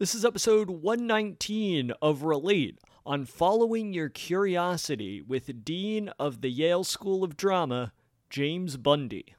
[0.00, 6.84] This is episode 119 of Relate on following your curiosity with Dean of the Yale
[6.84, 7.92] School of Drama,
[8.30, 9.34] James Bundy.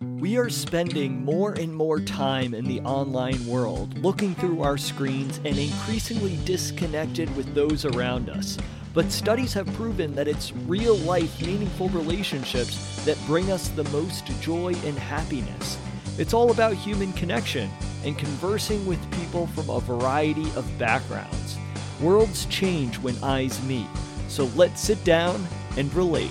[0.00, 5.38] We are spending more and more time in the online world, looking through our screens
[5.46, 8.58] and increasingly disconnected with those around us.
[8.92, 14.26] But studies have proven that it's real life, meaningful relationships that bring us the most
[14.42, 15.78] joy and happiness.
[16.16, 17.68] It's all about human connection
[18.04, 21.58] and conversing with people from a variety of backgrounds.
[22.00, 23.88] Worlds change when eyes meet,
[24.28, 25.44] so let's sit down
[25.76, 26.30] and relate.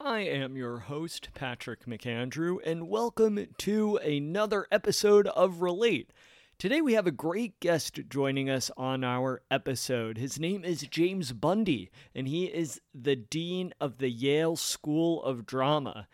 [0.00, 6.12] I am your host, Patrick McAndrew, and welcome to another episode of Relate.
[6.58, 10.16] Today we have a great guest joining us on our episode.
[10.16, 15.44] His name is James Bundy, and he is the Dean of the Yale School of
[15.44, 16.08] Drama.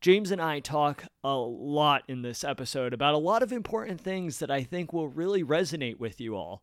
[0.00, 4.38] James and I talk a lot in this episode about a lot of important things
[4.38, 6.62] that I think will really resonate with you all.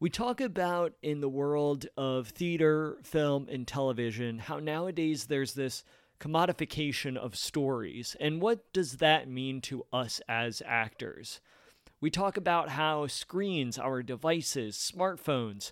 [0.00, 5.84] We talk about in the world of theater, film, and television how nowadays there's this
[6.18, 11.40] commodification of stories, and what does that mean to us as actors?
[12.02, 15.70] We talk about how screens, our devices, smartphones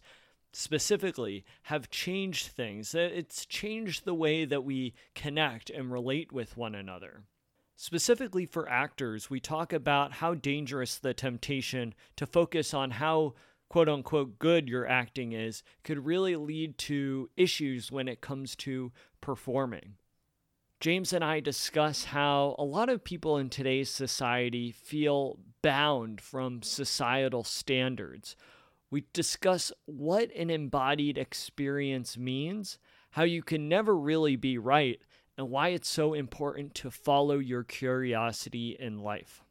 [0.52, 2.94] specifically, have changed things.
[2.94, 7.24] Uh, it's changed the way that we connect and relate with one another.
[7.74, 13.34] Specifically for actors, we talk about how dangerous the temptation to focus on how
[13.68, 18.92] quote unquote good your acting is could really lead to issues when it comes to
[19.20, 19.96] performing.
[20.80, 26.62] James and I discuss how a lot of people in today's society feel bound from
[26.62, 28.34] societal standards.
[28.90, 32.78] We discuss what an embodied experience means,
[33.10, 34.98] how you can never really be right,
[35.36, 39.42] and why it's so important to follow your curiosity in life.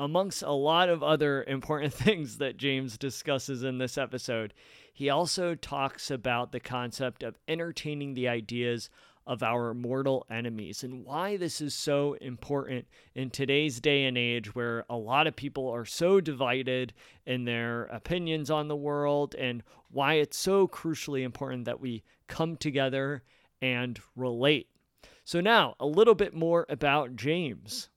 [0.00, 4.52] Amongst a lot of other important things that James discusses in this episode,
[4.92, 8.90] he also talks about the concept of entertaining the ideas
[9.30, 14.56] of our mortal enemies and why this is so important in today's day and age
[14.56, 16.92] where a lot of people are so divided
[17.24, 22.56] in their opinions on the world and why it's so crucially important that we come
[22.56, 23.22] together
[23.62, 24.66] and relate.
[25.22, 27.88] So, now a little bit more about James.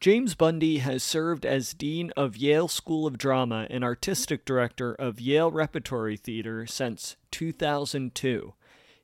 [0.00, 5.20] James Bundy has served as Dean of Yale School of Drama and Artistic Director of
[5.20, 8.54] Yale Repertory Theater since 2002.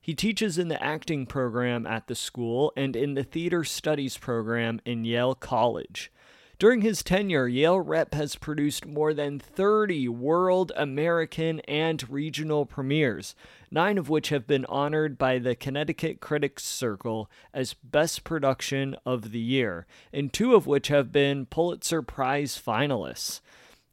[0.01, 4.81] He teaches in the acting program at the school and in the theater studies program
[4.85, 6.11] in Yale College.
[6.59, 13.35] During his tenure, Yale Rep has produced more than 30 world, American, and regional premieres,
[13.71, 19.33] nine of which have been honored by the Connecticut Critics Circle as Best Production of
[19.33, 23.41] the Year, and two of which have been Pulitzer Prize finalists.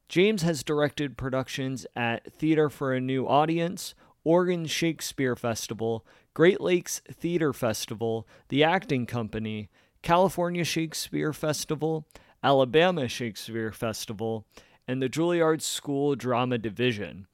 [0.10, 3.96] James has directed productions at Theater for a New Audience,
[4.28, 9.70] Oregon Shakespeare Festival, Great Lakes Theater Festival, the Acting Company,
[10.02, 12.06] California Shakespeare Festival,
[12.44, 14.46] Alabama Shakespeare Festival,
[14.86, 17.28] and the Juilliard School Drama Division.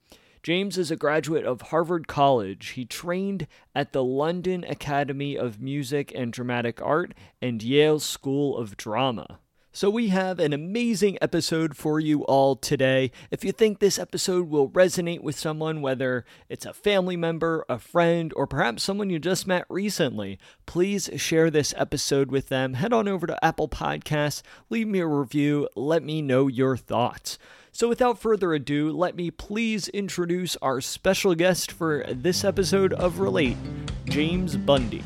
[0.43, 2.67] James is a graduate of Harvard College.
[2.69, 8.77] He trained at the London Academy of Music and Dramatic Art and Yale School of
[8.77, 9.39] Drama.
[9.75, 13.09] So, we have an amazing episode for you all today.
[13.31, 17.79] If you think this episode will resonate with someone, whether it's a family member, a
[17.79, 22.75] friend, or perhaps someone you just met recently, please share this episode with them.
[22.75, 27.39] Head on over to Apple Podcasts, leave me a review, let me know your thoughts.
[27.71, 33.17] So, without further ado, let me please introduce our special guest for this episode of
[33.17, 33.57] Relate,
[34.05, 35.01] James Bundy.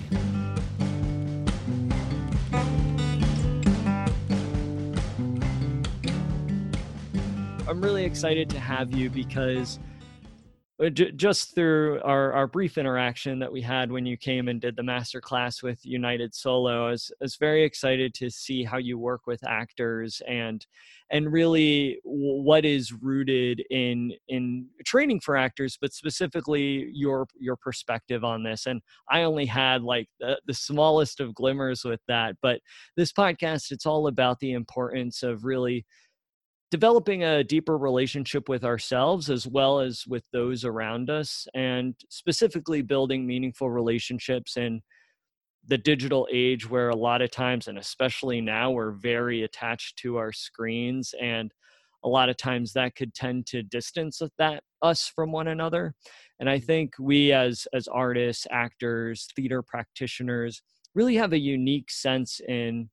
[7.77, 9.77] I'm really excited to have you because
[10.83, 14.75] uh, just through our, our brief interaction that we had when you came and did
[14.75, 18.77] the master class with United Solo, I was, I was very excited to see how
[18.77, 20.65] you work with actors and
[21.11, 28.23] and really what is rooted in in training for actors, but specifically your your perspective
[28.23, 28.65] on this.
[28.65, 32.59] And I only had like the, the smallest of glimmers with that, but
[32.95, 35.85] this podcast it's all about the importance of really
[36.69, 42.81] developing a deeper relationship with ourselves as well as with those around us and specifically
[42.81, 44.81] building meaningful relationships in
[45.67, 50.17] the digital age where a lot of times and especially now we're very attached to
[50.17, 51.53] our screens and
[52.03, 55.93] a lot of times that could tend to distance that us from one another.
[56.39, 56.65] And i mm-hmm.
[56.65, 60.61] think we as as artists actors theater practitioners
[60.93, 62.89] really have a unique sense in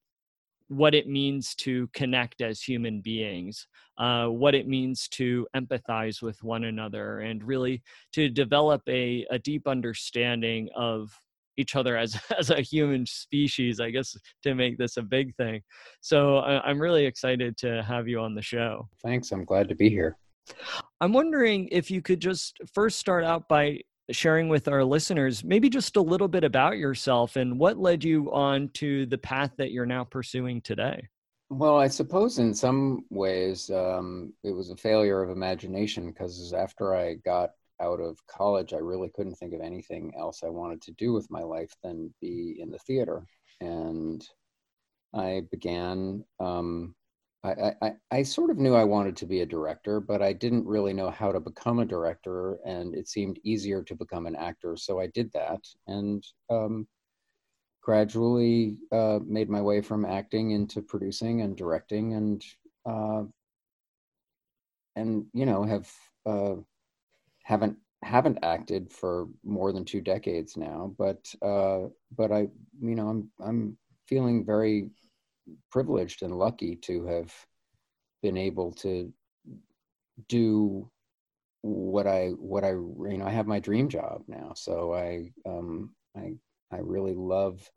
[0.68, 3.66] what it means to connect as human beings,
[3.98, 7.82] uh, what it means to empathize with one another, and really
[8.12, 11.10] to develop a, a deep understanding of
[11.56, 15.60] each other as as a human species i guess to make this a big thing.
[16.00, 18.88] So I, i'm really excited to have you on the show.
[19.02, 20.16] Thanks i'm glad to be here.
[21.00, 23.80] I'm wondering if you could just first start out by
[24.10, 28.32] sharing with our listeners maybe just a little bit about yourself and what led you
[28.32, 31.08] on to the path that you're now pursuing today
[31.50, 36.94] well i suppose in some ways um, it was a failure of imagination because after
[36.94, 40.92] i got out of college, I really couldn't think of anything else I wanted to
[40.92, 43.26] do with my life than be in the theater.
[43.60, 44.26] And
[45.14, 46.94] I began, um,
[47.44, 50.66] I, I, I sort of knew I wanted to be a director, but I didn't
[50.66, 52.58] really know how to become a director.
[52.64, 54.76] And it seemed easier to become an actor.
[54.76, 56.88] So I did that and um,
[57.82, 62.44] gradually uh, made my way from acting into producing and directing and,
[62.86, 63.24] uh,
[64.96, 65.92] and, you know, have,
[66.24, 66.54] uh,
[67.42, 72.48] haven't haven't acted for more than two decades now, but uh, but I
[72.80, 74.90] you know I'm I'm feeling very
[75.70, 77.32] privileged and lucky to have
[78.22, 79.12] been able to
[80.28, 80.90] do
[81.62, 85.90] what I what I you know I have my dream job now, so I um,
[86.16, 86.34] I
[86.70, 87.68] I really love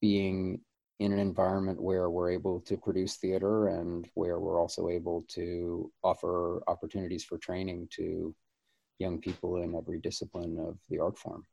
[0.00, 0.60] being
[0.98, 5.90] in an environment where we're able to produce theater and where we're also able to
[6.04, 8.34] offer opportunities for training to
[8.98, 11.44] young people in every discipline of the art form.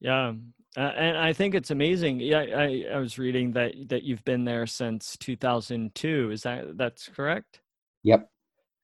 [0.00, 0.32] Yeah,
[0.76, 2.20] uh, and I think it's amazing.
[2.20, 6.30] Yeah, I, I was reading that that you've been there since 2002.
[6.30, 7.60] Is that that's correct?
[8.04, 8.28] Yep.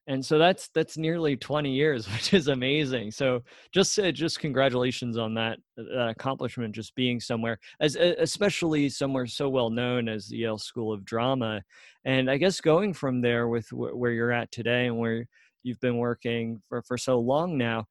[0.07, 3.11] And so that's that's nearly 20 years, which is amazing.
[3.11, 6.75] So just uh, just congratulations on that, that accomplishment.
[6.75, 11.61] Just being somewhere, as especially somewhere so well known as the Yale School of Drama,
[12.03, 15.25] and I guess going from there with where you're at today and where
[15.63, 17.85] you've been working for, for so long now.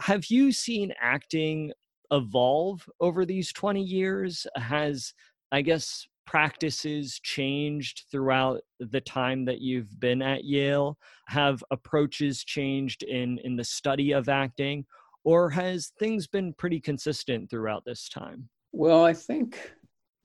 [0.00, 1.72] Have you seen acting
[2.10, 4.46] evolve over these 20 years?
[4.56, 5.14] Has,
[5.52, 10.98] I guess, practices changed throughout the time that you've been at Yale?
[11.28, 14.84] Have approaches changed in, in the study of acting?
[15.24, 18.48] Or has things been pretty consistent throughout this time?
[18.72, 19.72] Well, I think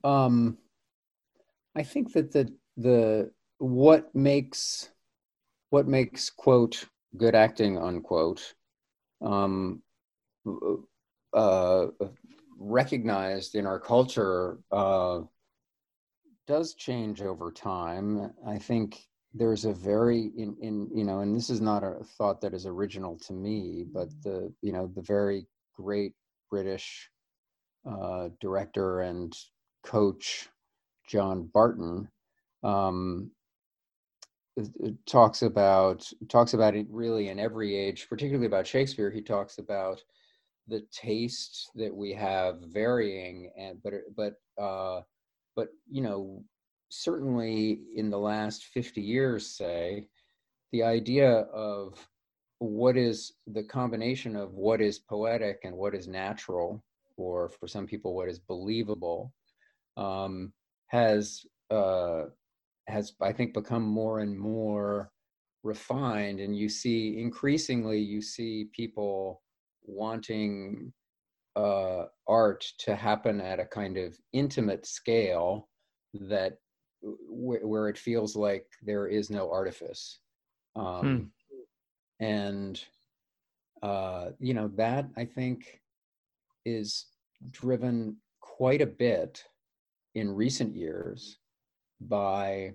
[0.04, 0.58] um,
[1.76, 4.90] I think that the the what makes
[5.70, 6.86] what makes quote
[7.16, 8.54] good acting unquote
[9.22, 9.82] um,
[11.34, 11.88] uh,
[12.58, 15.22] recognized in our culture uh,
[16.48, 18.34] does change over time.
[18.46, 22.42] I think there's a very in, in you know, and this is not a thought
[22.42, 25.46] that is original to me, but the you know the very
[25.76, 26.14] great
[26.50, 27.10] British
[27.90, 29.34] uh, director and
[29.84, 30.50] coach
[31.08, 32.10] John Barton
[32.64, 33.32] um,
[35.06, 39.12] talks about talks about it really in every age, particularly about Shakespeare.
[39.12, 40.04] He talks about
[40.70, 45.02] the taste that we have varying, and but but uh,
[45.56, 46.44] but you know
[46.90, 50.08] certainly in the last 50 years, say,
[50.72, 52.08] the idea of
[52.60, 56.84] what is the combination of what is poetic and what is natural,
[57.16, 59.34] or for some people, what is believable,
[59.98, 60.52] um,
[60.88, 62.24] has uh,
[62.88, 65.12] has I think become more and more
[65.64, 66.40] refined.
[66.40, 69.42] And you see increasingly you see people
[69.86, 70.94] wanting
[71.56, 75.68] uh, art to happen at a kind of intimate scale
[76.14, 76.58] that
[77.02, 80.20] w- where it feels like there is no artifice
[80.76, 82.24] um, hmm.
[82.26, 82.84] and
[83.82, 85.82] uh, you know that i think
[86.66, 87.06] is
[87.52, 89.44] driven quite a bit
[90.16, 91.38] in recent years
[92.02, 92.74] by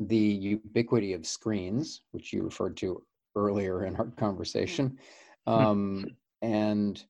[0.00, 3.02] the ubiquity of screens, which you referred to
[3.36, 4.98] earlier in our conversation,
[5.46, 5.52] hmm.
[5.52, 6.06] um,
[6.42, 7.04] and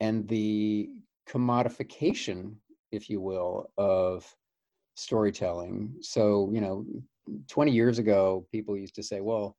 [0.00, 0.90] and the
[1.28, 2.54] commodification,
[2.92, 4.26] if you will, of
[4.96, 5.94] storytelling.
[6.00, 6.84] So you know,
[7.48, 9.56] 20 years ago, people used to say, "Well,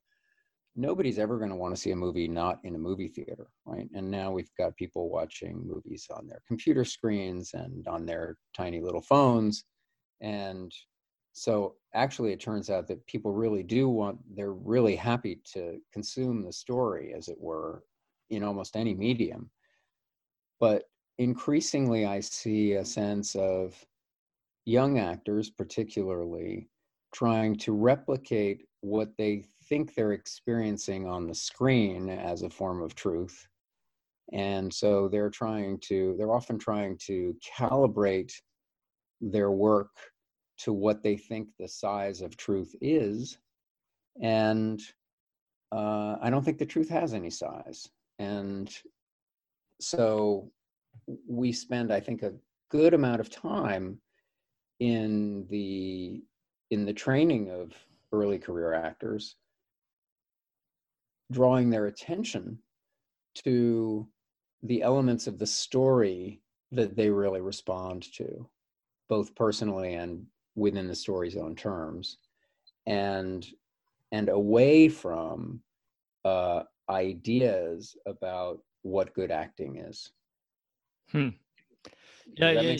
[0.75, 3.87] nobody's ever going to want to see a movie not in a movie theater, right?
[3.93, 8.81] And now we've got people watching movies on their computer screens and on their tiny
[8.81, 9.63] little phones.
[10.21, 10.71] And
[11.37, 16.41] so actually, it turns out that people really do want, they're really happy to consume
[16.41, 17.83] the story, as it were,
[18.29, 19.51] in almost any medium.
[20.61, 20.83] But
[21.17, 23.75] increasingly, I see a sense of
[24.63, 26.69] young actors, particularly,
[27.13, 32.95] trying to replicate what they think they're experiencing on the screen as a form of
[32.95, 33.45] truth
[34.33, 38.33] and so they're trying to they're often trying to calibrate
[39.21, 39.91] their work
[40.57, 43.37] to what they think the size of truth is
[44.21, 44.81] and
[45.71, 47.89] uh, i don't think the truth has any size.
[48.19, 48.73] And
[49.81, 50.49] so
[51.27, 52.33] we spend i think a
[52.71, 53.99] good amount of time
[54.79, 56.23] in the
[56.71, 57.73] in the training of
[58.11, 59.35] early career actors
[61.31, 62.57] drawing their attention
[63.33, 64.07] to
[64.63, 68.47] the elements of the story that they really respond to
[69.09, 72.17] both personally and within the story's own terms.
[72.85, 73.45] And
[74.11, 75.61] and away from
[76.23, 80.11] uh, ideas about what good acting is.
[81.11, 81.29] Hmm.
[82.37, 82.77] yeah yeah,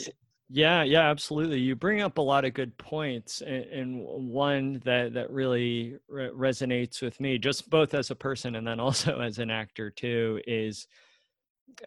[0.49, 0.83] yeah.
[0.83, 1.59] yeah absolutely.
[1.59, 6.29] You bring up a lot of good points and, and one that that really re-
[6.29, 10.39] resonates with me just both as a person and then also as an actor too
[10.47, 10.87] is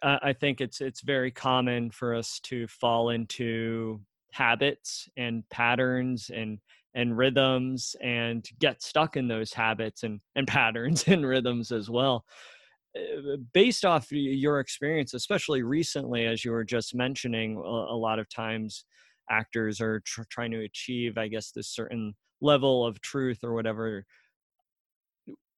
[0.03, 3.99] uh, i think it's it's very common for us to fall into
[4.31, 6.59] habits and patterns and
[6.95, 12.25] and rhythms and get stuck in those habits and and patterns and rhythms as well.
[12.97, 18.27] Uh, based off your experience especially recently as you were just mentioning a, lot of
[18.29, 18.83] times
[19.29, 24.05] actors are tr- trying to achieve i guess this certain level of truth or whatever.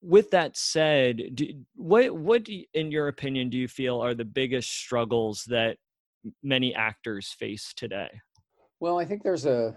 [0.00, 4.24] With that said do, what what you, in your opinion do you feel are the
[4.24, 5.76] biggest struggles that
[6.42, 8.10] many actors face today
[8.82, 9.76] well, I think there's a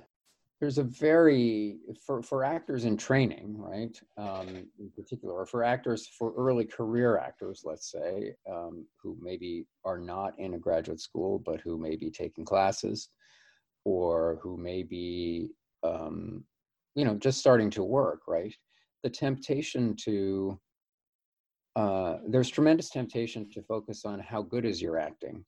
[0.59, 3.95] there's a very for for actors in training, right?
[4.17, 4.47] Um,
[4.79, 10.00] in particular, or for actors for early career actors, let's say, um, who maybe are
[10.00, 13.09] not in a graduate school but who may be taking classes,
[13.83, 15.51] or who may be
[15.83, 16.43] um,
[16.95, 18.55] you know just starting to work, right?
[19.03, 20.59] The temptation to
[21.75, 25.45] uh, there's tremendous temptation to focus on how good is your acting,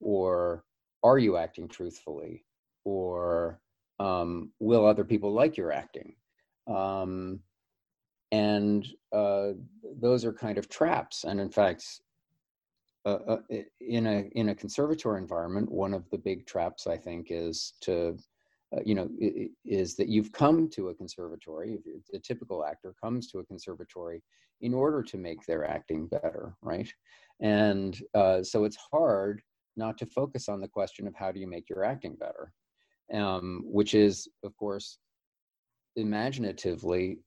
[0.00, 0.64] or
[1.02, 2.42] are you acting truthfully,
[2.86, 3.58] or
[3.98, 6.14] um, will other people like your acting?
[6.68, 7.40] Um,
[8.30, 9.50] and uh,
[10.00, 11.24] those are kind of traps.
[11.24, 11.84] And in fact,
[13.04, 13.38] uh, uh,
[13.80, 18.16] in a in a conservatory environment, one of the big traps I think is to,
[18.76, 19.08] uh, you know,
[19.64, 21.78] is that you've come to a conservatory.
[22.12, 24.22] The typical actor comes to a conservatory
[24.60, 26.92] in order to make their acting better, right?
[27.40, 29.42] And uh, so it's hard
[29.76, 32.52] not to focus on the question of how do you make your acting better
[33.12, 34.98] um, which is, of course,
[35.96, 37.18] imaginatively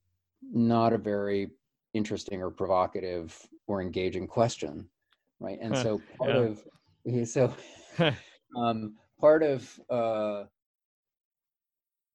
[0.41, 1.49] not a very
[1.93, 4.87] interesting or provocative or engaging question,
[5.39, 5.59] right?
[5.61, 6.41] And so part yeah.
[6.41, 7.53] of so
[8.57, 10.43] um, part of uh,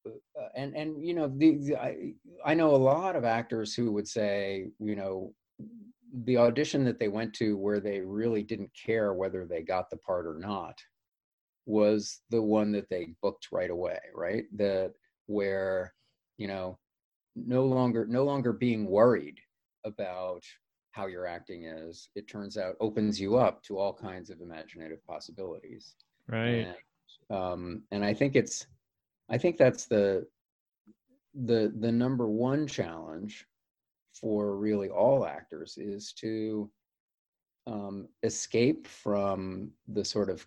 [0.06, 2.12] uh, and and you know the, the, I
[2.44, 5.32] I know a lot of actors who would say you know
[6.24, 9.96] the audition that they went to where they really didn't care whether they got the
[9.96, 10.78] part or not
[11.66, 14.44] was the one that they booked right away, right?
[14.56, 14.92] That
[15.26, 15.94] where,
[16.36, 16.78] you know,
[17.36, 19.38] no longer no longer being worried
[19.84, 20.42] about
[20.92, 25.04] how your acting is, it turns out opens you up to all kinds of imaginative
[25.06, 25.94] possibilities.
[26.28, 26.68] Right.
[27.28, 28.66] And, um, and I think it's
[29.28, 30.26] I think that's the
[31.34, 33.46] the the number one challenge
[34.12, 36.70] for really all actors is to
[37.66, 40.46] um, escape from the sort of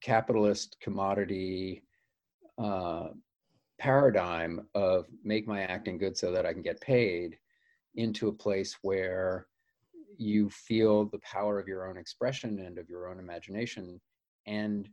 [0.00, 1.82] capitalist commodity
[2.58, 3.08] uh,
[3.78, 7.38] paradigm of make my acting good so that I can get paid
[7.94, 9.46] into a place where
[10.18, 14.00] you feel the power of your own expression and of your own imagination
[14.46, 14.88] and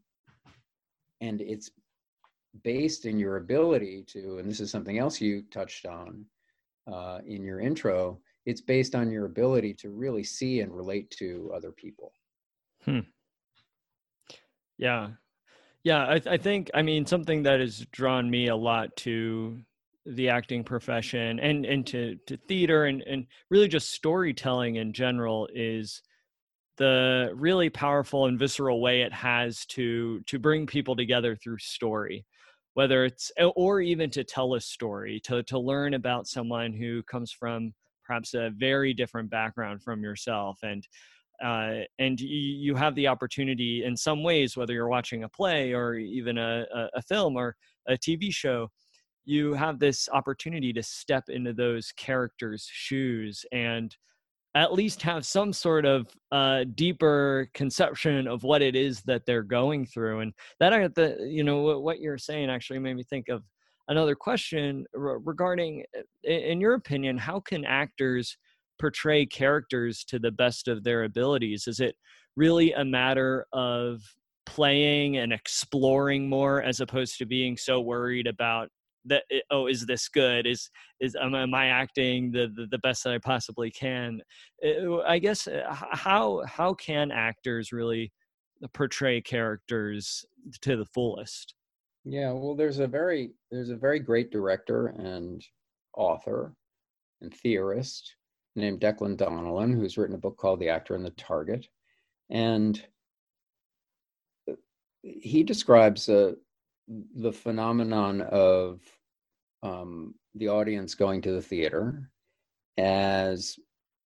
[1.19, 1.71] and it's
[2.63, 6.25] based in your ability to and this is something else you touched on
[6.91, 11.51] uh, in your intro it's based on your ability to really see and relate to
[11.53, 12.13] other people
[12.85, 12.99] hmm.
[14.77, 15.09] Yeah.
[15.83, 19.59] Yeah, I, I think I mean something that has drawn me a lot to
[20.05, 25.49] the acting profession and and to to theater and and really just storytelling in general
[25.53, 26.01] is
[26.77, 32.25] the really powerful and visceral way it has to to bring people together through story
[32.73, 37.31] whether it's or even to tell a story to to learn about someone who comes
[37.31, 37.73] from
[38.05, 40.87] perhaps a very different background from yourself and
[41.43, 45.73] uh, and you, you, have the opportunity in some ways whether you're watching a play
[45.73, 46.65] or even a,
[46.95, 47.55] a, film or
[47.87, 48.67] a tv show
[49.25, 53.95] you have this opportunity to step into those characters shoes and
[54.55, 59.43] at least have some sort of uh, deeper conception of what it is that they're
[59.43, 63.43] going through and that the you know what you're saying actually made me think of
[63.89, 65.83] another question regarding
[66.23, 68.37] in your opinion how can actors
[68.79, 71.67] portray characters to the best of their abilities?
[71.67, 71.95] Is it
[72.35, 74.01] really a matter of
[74.45, 78.69] playing and exploring more as opposed to being so worried about
[79.05, 80.45] that oh is this good?
[80.45, 80.69] Is
[80.99, 84.21] is am, am i acting the, the, the best that i possibly can?
[85.05, 88.11] I guess uh, how how can actors really
[88.73, 90.25] portray characters
[90.61, 91.55] to the fullest?
[92.03, 95.43] Yeah well there's a very there's a very great director and
[95.95, 96.53] author
[97.21, 98.15] and theorist
[98.57, 101.67] named declan donnellan who's written a book called the actor and the target
[102.29, 102.85] and
[105.01, 106.33] he describes uh,
[107.15, 108.81] the phenomenon of
[109.63, 112.09] um, the audience going to the theater
[112.77, 113.57] as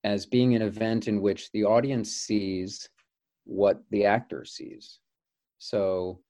[0.05, 2.89] as being an event in which the audience sees
[3.45, 4.99] what the actor sees.
[5.59, 6.21] So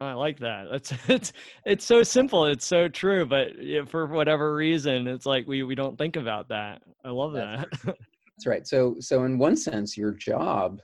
[0.00, 0.66] I like that.
[0.70, 1.32] That's it's
[1.64, 2.46] it's so simple.
[2.46, 3.48] It's so true, but
[3.88, 6.82] for whatever reason, it's like we we don't think about that.
[7.04, 7.68] I love that.
[7.84, 8.66] That's right.
[8.66, 10.80] So so in one sense, your job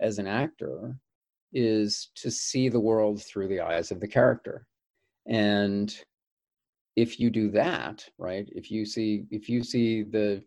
[0.00, 0.96] as an actor
[1.52, 4.66] is to see the world through the eyes of the character,
[5.26, 5.96] and
[6.96, 8.48] if you do that, right?
[8.52, 10.42] If you see if you see the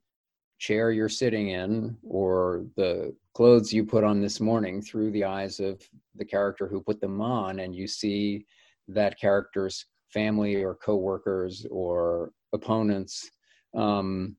[0.60, 5.60] chair you're sitting in or the clothes you put on this morning through the eyes
[5.60, 5.82] of
[6.16, 8.46] the character who put them on and you see
[8.90, 13.32] that character's family or coworkers or opponents
[13.76, 14.36] um,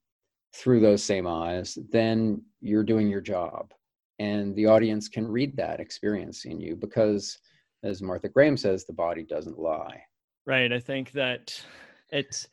[0.54, 3.72] through those same eyes then you're doing your job.
[4.18, 7.38] And the audience can read that experience in you because
[7.82, 10.02] as martha graham says the body doesn't lie.
[10.44, 11.58] Right i think that
[12.10, 12.48] it's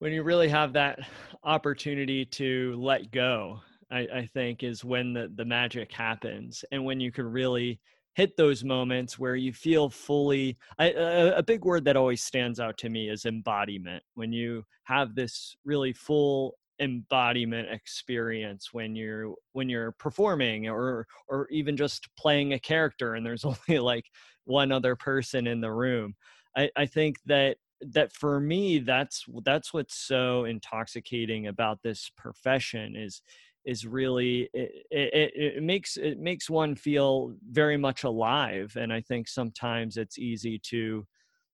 [0.00, 0.98] when you really have that
[1.44, 3.60] opportunity to let go
[3.92, 7.80] I, I, think is when the, the magic happens and when you can really
[8.14, 12.60] hit those moments where you feel fully I, a, a big word that always stands
[12.60, 14.02] out to me is embodiment.
[14.14, 21.46] When you have this really full embodiment experience when you're when you're performing or or
[21.50, 24.06] even just playing a character and there's only like
[24.44, 26.14] one other person in the room
[26.56, 32.94] i i think that that for me that's that's what's so intoxicating about this profession
[32.96, 33.22] is
[33.64, 39.00] is really it, it, it, makes it makes one feel very much alive and i
[39.00, 41.06] think sometimes it's easy to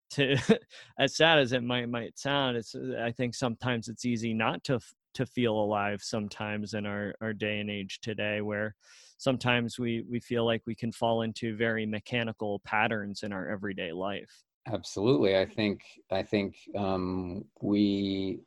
[0.09, 0.37] to
[0.99, 4.63] as sad as it might might sound it's uh, i think sometimes it's easy not
[4.63, 4.79] to
[5.13, 8.75] to feel alive sometimes in our our day and age today where
[9.17, 13.91] sometimes we we feel like we can fall into very mechanical patterns in our everyday
[13.91, 15.37] life Absolutely.
[15.37, 18.39] I think I think um, we,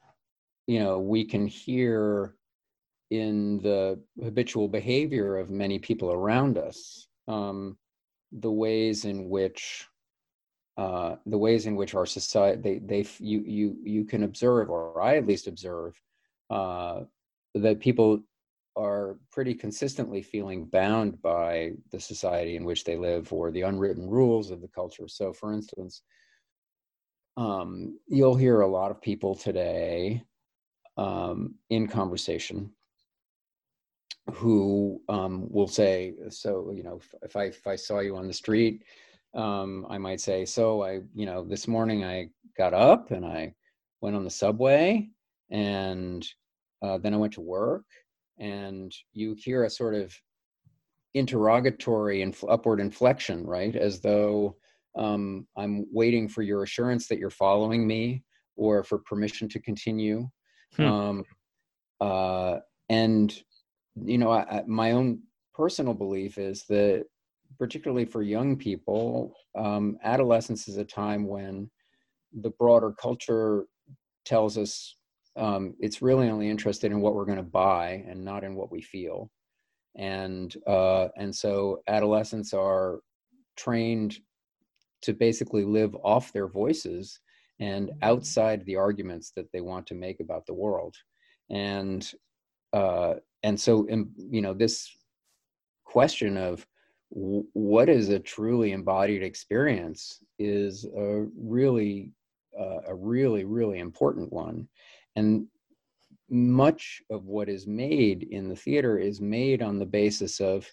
[0.66, 2.34] you know, we can hear
[3.10, 7.78] in the habitual behavior of many people around us um,
[8.32, 9.86] the ways in which
[10.78, 15.00] uh, the ways in which our society they they you you you can observe or
[15.02, 16.00] I at least observe
[16.50, 17.02] uh,
[17.54, 18.22] that people
[18.76, 24.08] are pretty consistently feeling bound by the society in which they live or the unwritten
[24.08, 25.08] rules of the culture.
[25.08, 26.02] So, for instance,
[27.36, 30.22] um, you'll hear a lot of people today
[30.96, 32.70] um, in conversation
[34.32, 38.32] who um, will say, "So, you know, if, I if I saw you on the
[38.32, 38.82] street,
[39.34, 43.54] um, I might say, so I, you know, this morning I got up and I
[44.00, 45.08] went on the subway,
[45.50, 46.26] and
[46.82, 47.84] uh, then I went to work."
[48.38, 50.14] And you hear a sort of
[51.14, 53.74] interrogatory and upward inflection, right?
[53.74, 54.56] As though
[54.98, 58.22] um, I'm waiting for your assurance that you're following me
[58.56, 60.28] or for permission to continue.
[60.76, 60.84] Hmm.
[60.84, 61.24] Um,
[62.00, 62.56] uh,
[62.88, 63.34] and,
[63.94, 65.20] you know, I, I, my own
[65.54, 67.06] personal belief is that,
[67.58, 71.70] particularly for young people, um, adolescence is a time when
[72.42, 73.64] the broader culture
[74.26, 74.96] tells us
[75.36, 78.72] um, it's really only interested in what we're going to buy and not in what
[78.72, 79.30] we feel.
[79.96, 83.00] And uh, and so adolescents are
[83.56, 84.18] trained
[85.02, 87.20] to basically live off their voices
[87.60, 90.94] and outside the arguments that they want to make about the world.
[91.50, 92.08] And
[92.72, 94.90] uh, and so you know this
[95.84, 96.66] question of
[97.10, 102.12] what is a truly embodied experience is a really
[102.58, 104.68] uh, a really really important one
[105.16, 105.46] and
[106.28, 110.68] much of what is made in the theater is made on the basis of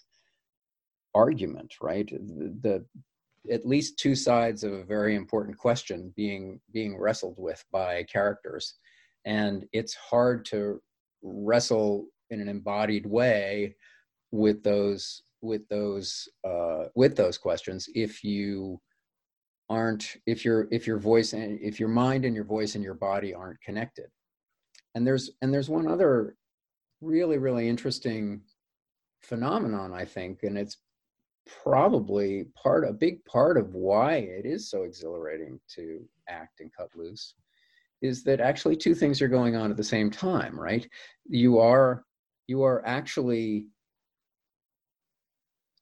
[1.14, 2.08] argument right?
[2.08, 7.62] The, the, at least two sides of a very important question being being wrestled with
[7.70, 8.74] by characters.
[9.26, 10.80] And it's hard to
[11.22, 13.76] wrestle in an embodied way
[14.30, 18.80] with those with those uh, with those questions if you
[19.70, 22.94] aren't if your if your voice and if your mind and your voice and your
[22.94, 24.06] body aren't connected
[24.94, 26.36] and there's and there's one other
[27.00, 28.42] really really interesting
[29.20, 30.78] phenomenon, I think, and it's
[31.62, 36.88] probably part a big part of why it is so exhilarating to act and cut
[36.94, 37.34] loose
[38.00, 40.88] is that actually two things are going on at the same time right?
[41.28, 42.04] You are
[42.46, 43.66] you are actually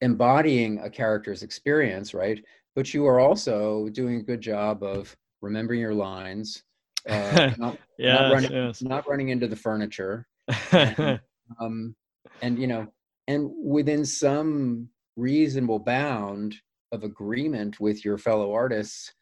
[0.01, 2.43] embodying a character's experience right?
[2.75, 6.63] But you are also doing a good job of remembering your lines
[7.09, 8.81] uh, not, yes, not, running, yes.
[8.81, 10.27] not running into the furniture
[10.71, 11.19] and,
[11.59, 11.95] um,
[12.41, 12.87] and you know
[13.27, 16.55] and within some reasonable bound
[16.91, 19.13] of agreement with your fellow artists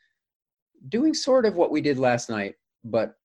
[0.90, 3.16] doing sort of what we did last night but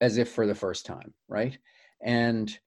[0.00, 1.58] as if for the first time right
[2.04, 2.58] and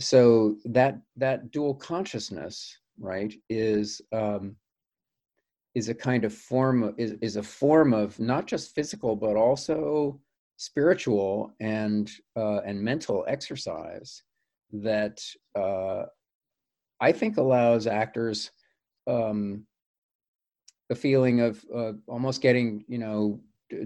[0.00, 4.54] so that that dual consciousness right is um
[5.74, 9.36] is a kind of form of, is, is a form of not just physical but
[9.36, 10.20] also
[10.58, 14.22] spiritual and uh, and mental exercise
[14.72, 15.22] that
[15.56, 16.02] uh,
[17.00, 18.50] I think allows actors
[19.06, 19.64] um,
[20.90, 23.40] a feeling of uh, almost getting you know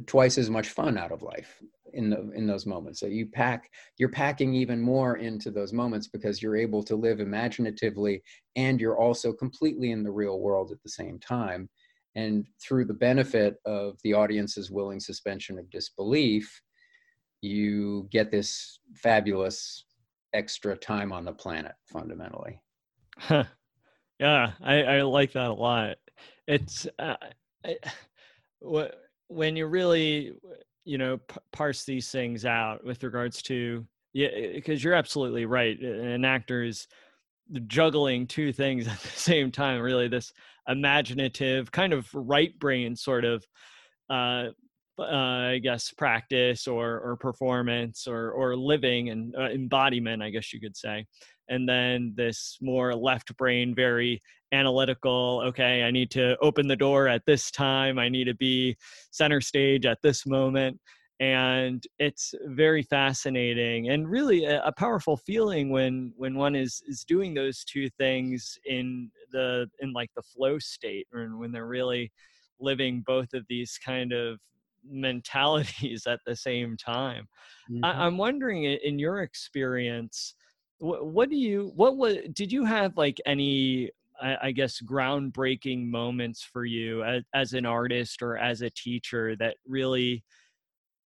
[0.07, 1.61] twice as much fun out of life
[1.93, 3.01] in the in those moments.
[3.01, 7.21] So you pack you're packing even more into those moments because you're able to live
[7.21, 8.23] imaginatively
[8.57, 11.69] and you're also completely in the real world at the same time
[12.15, 16.63] and through the benefit of the audience's willing suspension of disbelief
[17.41, 19.85] you get this fabulous
[20.35, 22.61] extra time on the planet fundamentally
[23.19, 23.45] huh.
[24.23, 25.97] Yeah, I, I like that a lot.
[26.47, 27.17] It's uh,
[27.67, 27.77] I,
[29.27, 30.35] when you really,
[30.85, 31.19] you know,
[31.53, 35.77] parse these things out with regards to yeah, because you're absolutely right.
[35.81, 36.87] An actor is
[37.67, 39.81] juggling two things at the same time.
[39.81, 40.33] Really, this
[40.69, 43.45] imaginative kind of right brain sort of
[44.11, 44.49] uh,
[44.99, 50.53] uh, I guess practice or or performance or or living and uh, embodiment, I guess
[50.53, 51.07] you could say,
[51.49, 54.23] and then this more left brain, very
[54.53, 55.43] analytical.
[55.47, 57.99] Okay, I need to open the door at this time.
[57.99, 58.77] I need to be
[59.11, 60.79] center stage at this moment.
[61.23, 67.05] And it's very fascinating and really a, a powerful feeling when when one is is
[67.05, 72.11] doing those two things in the in like the flow state or when they're really
[72.59, 74.41] living both of these kind of
[74.85, 77.29] mentalities at the same time.
[77.71, 77.85] Mm-hmm.
[77.85, 80.35] I, am wondering, in your experience,
[80.79, 85.87] what, what do you what was did you have like any I, I guess groundbreaking
[85.87, 90.25] moments for you as, as an artist or as a teacher that really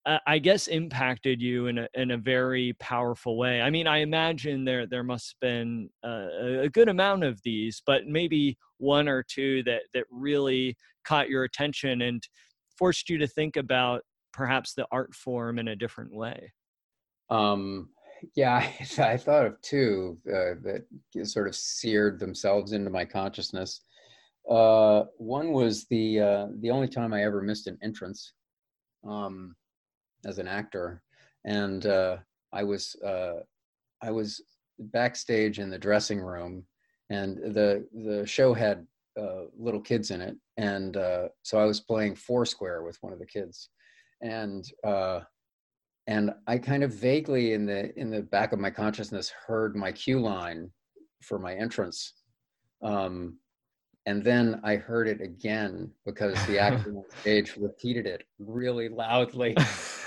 [0.04, 3.60] I guess impacted you in a in a very powerful way.
[3.60, 7.82] I mean, I imagine there there must have been a, a, good amount of these,
[7.86, 12.20] but maybe one or two that that really caught your attention and
[12.76, 16.52] forced you to think about perhaps the art form in a different way.
[17.30, 17.90] Um,
[18.34, 20.84] yeah, I, I, thought of two uh, that
[21.22, 23.82] sort of seared themselves into my consciousness.
[24.50, 28.32] Uh, one was the uh, the only time I ever missed an entrance
[29.08, 29.54] um,
[30.24, 31.02] as an actor,
[31.44, 32.18] and uh,
[32.52, 33.40] I was uh,
[34.02, 34.42] I was
[34.78, 36.64] backstage in the dressing room,
[37.10, 38.86] and the the show had
[39.20, 40.96] uh, little kids in it, and
[41.42, 43.68] so I was playing Foursquare with one of the kids,
[44.20, 44.64] and
[46.06, 49.92] and I kind of vaguely in the in the back of my consciousness heard my
[49.92, 50.70] cue line
[51.22, 52.14] for my entrance.
[52.82, 53.38] Um,
[54.06, 59.56] and then I heard it again because the actor on stage repeated it really loudly.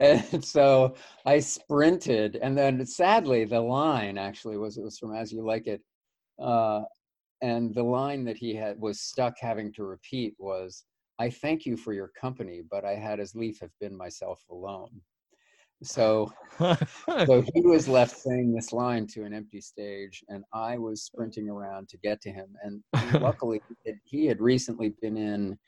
[0.00, 5.32] and so I sprinted, and then sadly, the line actually was it was from "As
[5.32, 5.82] You Like It,"
[6.42, 6.82] uh,
[7.42, 10.84] and the line that he had was stuck having to repeat was
[11.18, 15.00] I thank you for your company, but I had as lief have been myself alone.
[15.82, 21.02] So, so he was left saying this line to an empty stage, and I was
[21.02, 22.46] sprinting around to get to him.
[22.62, 22.82] And
[23.20, 23.60] luckily,
[24.04, 25.58] he had recently been in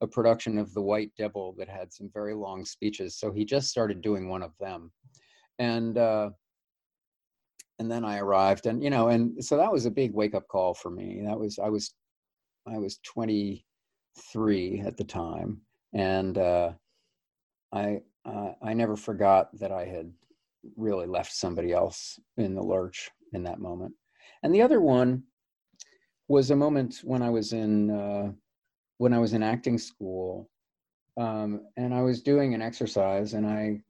[0.00, 3.68] a production of The White Devil that had some very long speeches, so he just
[3.68, 4.92] started doing one of them,
[5.58, 6.30] and uh,
[7.78, 10.46] and then I arrived, and you know, and so that was a big wake up
[10.48, 11.22] call for me.
[11.24, 11.94] That was I was
[12.66, 13.64] I was twenty
[14.32, 15.60] three at the time,
[15.92, 16.72] and uh,
[17.72, 20.12] I uh, I never forgot that I had
[20.76, 23.94] really left somebody else in the lurch in that moment.
[24.42, 25.24] And the other one
[26.28, 28.32] was a moment when I was in uh,
[28.98, 30.48] when I was in acting school,
[31.18, 33.82] um, and I was doing an exercise, and I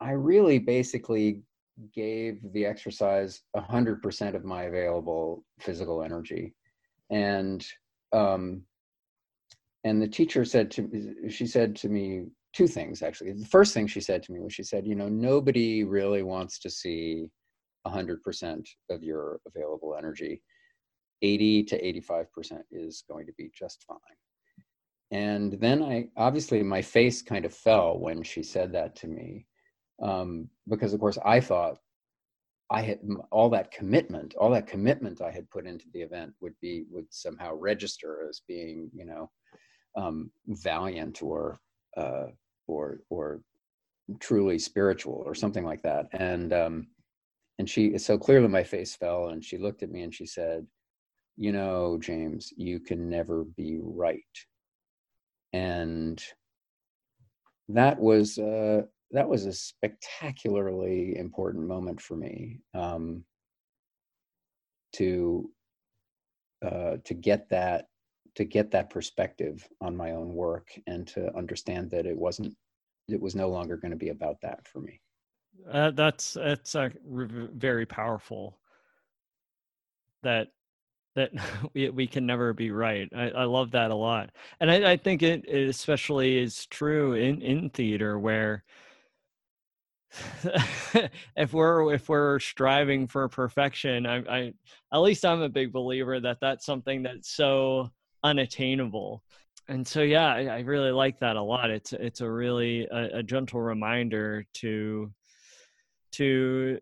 [0.00, 1.42] I really basically
[1.94, 6.54] gave the exercise hundred percent of my available physical energy,
[7.10, 7.64] and
[8.12, 8.62] um,
[9.84, 13.32] and the teacher said to she said to me two things actually.
[13.32, 16.58] The first thing she said to me was she said you know nobody really wants
[16.60, 17.28] to see
[17.86, 20.42] 100% of your available energy.
[21.22, 23.98] 80 to 85% is going to be just fine.
[25.10, 29.46] And then i obviously my face kind of fell when she said that to me
[30.02, 31.76] um, because of course i thought
[32.70, 32.98] i had
[33.30, 37.06] all that commitment all that commitment i had put into the event would be would
[37.10, 39.30] somehow register as being you know
[39.96, 41.60] um, valiant or
[41.96, 42.26] uh,
[42.66, 43.40] or or
[44.20, 46.06] truly spiritual or something like that.
[46.12, 46.86] And um,
[47.58, 50.66] and she so clearly my face fell and she looked at me and she said
[51.36, 54.22] you know james you can never be right.
[55.52, 56.22] And
[57.68, 63.24] that was uh, that was a spectacularly important moment for me um,
[64.94, 65.48] to
[66.64, 67.86] uh, to get that
[68.34, 72.54] to get that perspective on my own work and to understand that it wasn't
[73.08, 75.00] it was no longer going to be about that for me
[75.70, 78.58] uh, that's that's uh, very powerful
[80.22, 80.48] that
[81.14, 81.30] that
[81.74, 83.08] we, we can never be right.
[83.14, 84.30] I, I love that a lot.
[84.60, 88.64] And I, I think it, it especially is true in, in theater where
[91.36, 94.52] if we're if we're striving for perfection, I, I
[94.92, 97.90] at least I'm a big believer that that's something that's so
[98.24, 99.22] unattainable.
[99.68, 101.70] And so yeah, I, I really like that a lot.
[101.70, 105.12] It's it's a really a, a gentle reminder to
[106.12, 106.78] to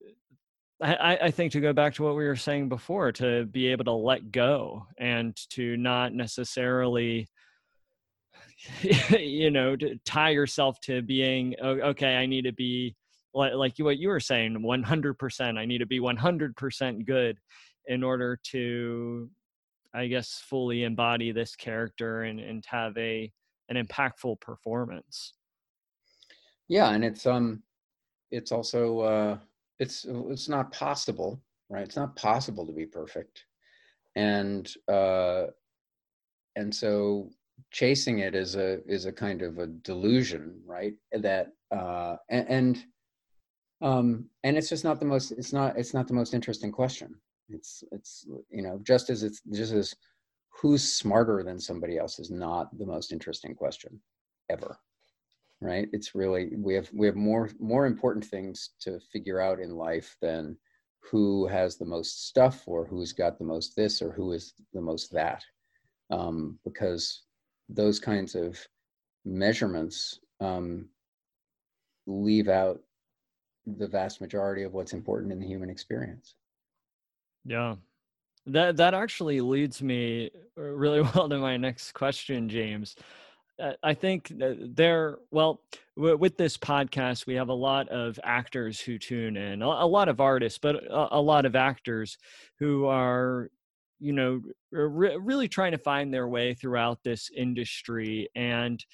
[0.80, 3.84] I, I think to go back to what we were saying before, to be able
[3.84, 7.28] to let go and to not necessarily,
[9.12, 12.16] you know, to tie yourself to being okay.
[12.16, 12.96] I need to be
[13.32, 15.56] like like what you were saying, one hundred percent.
[15.56, 17.38] I need to be one hundred percent good
[17.86, 19.30] in order to,
[19.94, 23.32] I guess, fully embody this character and and have a
[23.68, 25.34] an impactful performance.
[26.68, 27.62] Yeah, and it's um,
[28.30, 29.00] it's also.
[29.00, 29.38] uh
[29.82, 33.46] it's it's not possible right it's not possible to be perfect
[34.14, 35.46] and uh
[36.54, 37.28] and so
[37.72, 42.84] chasing it is a is a kind of a delusion right that uh and, and
[43.80, 47.16] um and it's just not the most it's not it's not the most interesting question
[47.48, 49.94] it's it's you know just as it's just as
[50.50, 54.00] who's smarter than somebody else is not the most interesting question
[54.50, 54.78] ever
[55.62, 55.88] right?
[55.92, 60.16] It's really we have we have more more important things to figure out in life
[60.20, 60.56] than
[61.00, 64.80] who has the most stuff or who's got the most this or who is the
[64.80, 65.44] most that.
[66.10, 67.22] Um, because
[67.68, 68.58] those kinds of
[69.24, 70.88] measurements um,
[72.06, 72.80] leave out
[73.78, 76.34] the vast majority of what's important in the human experience
[77.44, 77.74] yeah
[78.46, 82.96] that that actually leads me uh, really well to my next question james
[83.60, 85.60] uh, I think there, well,
[85.96, 90.20] with this podcast, we have a lot of actors who tune in, a, lot of
[90.20, 92.16] artists, but a, a, lot of actors
[92.58, 93.50] who are,
[94.00, 98.28] you know, really trying to find their way throughout this industry.
[98.34, 98.84] And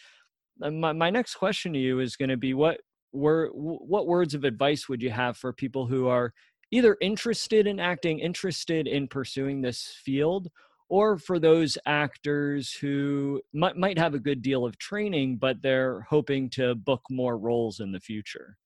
[0.61, 2.81] uh, my, my next question to you is going to be what
[3.13, 6.35] were what words of advice would you have for people who are
[6.71, 10.51] either interested in acting, interested in pursuing this field,
[10.89, 16.01] or for those actors who might, might have a good deal of training, but they're
[16.03, 18.57] hoping to book more roles in the future?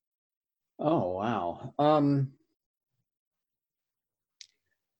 [0.78, 1.74] Oh, wow.
[1.78, 2.32] Um,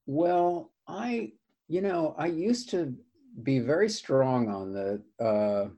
[0.07, 1.33] well, I,
[1.69, 2.95] you know, I used to
[3.43, 5.69] be very strong on the, uh,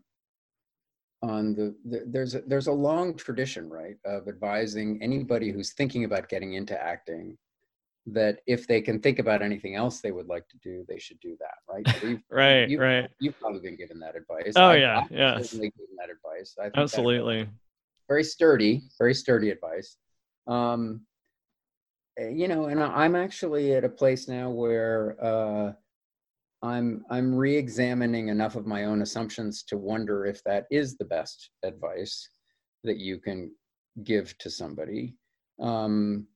[1.24, 6.04] on the, the, there's a, there's a long tradition right of advising anybody who's thinking
[6.04, 7.36] about getting into acting
[8.06, 11.18] that if they can think about anything else they would like to do, they should
[11.20, 11.88] do that, right?
[12.00, 13.10] So you've, right, you've, right.
[13.18, 14.52] You've probably been given that advice.
[14.56, 15.38] Oh i yeah, yeah.
[15.38, 16.54] Certainly given that advice.
[16.60, 17.48] I Absolutely.
[18.08, 19.96] Very sturdy, very sturdy advice.
[20.46, 21.06] Um,
[22.18, 25.72] eh, you know, and I'm actually at a place now where uh,
[26.64, 31.50] I'm I'm re-examining enough of my own assumptions to wonder if that is the best
[31.62, 32.26] advice
[32.84, 33.52] that you can
[34.02, 35.14] give to somebody.
[35.60, 36.26] Um,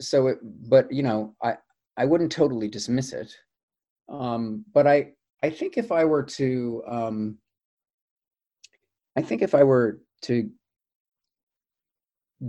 [0.00, 1.56] so it, but you know, I
[1.96, 3.34] I wouldn't totally dismiss it.
[4.10, 7.38] Um, but I I think if I were to um,
[9.16, 10.50] I think if I were to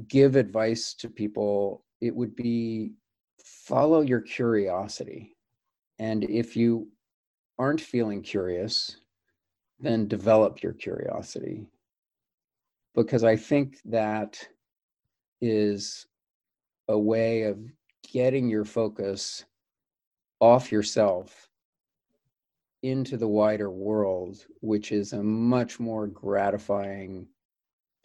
[0.09, 2.91] give advice to people, it would be
[3.45, 5.34] follow your curiosity.
[5.99, 6.89] And if you
[7.57, 8.97] aren't feeling curious,
[9.79, 11.67] then develop your curiosity.
[12.93, 14.47] Because I think that
[15.41, 16.07] is
[16.87, 17.59] a way of
[18.11, 19.45] getting your focus
[20.39, 21.49] off yourself
[22.83, 27.27] into the wider world, which is a much more gratifying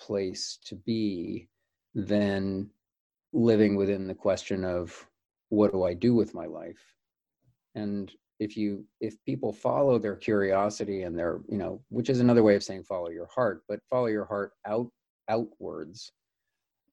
[0.00, 1.48] place to be
[1.94, 2.70] than
[3.32, 5.06] living within the question of
[5.50, 6.94] what do I do with my life?
[7.74, 12.42] And if you if people follow their curiosity and their you know which is another
[12.42, 14.90] way of saying follow your heart but follow your heart out
[15.28, 16.10] outwards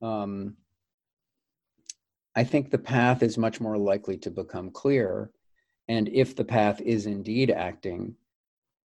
[0.01, 0.55] um,
[2.35, 5.31] i think the path is much more likely to become clear
[5.87, 8.13] and if the path is indeed acting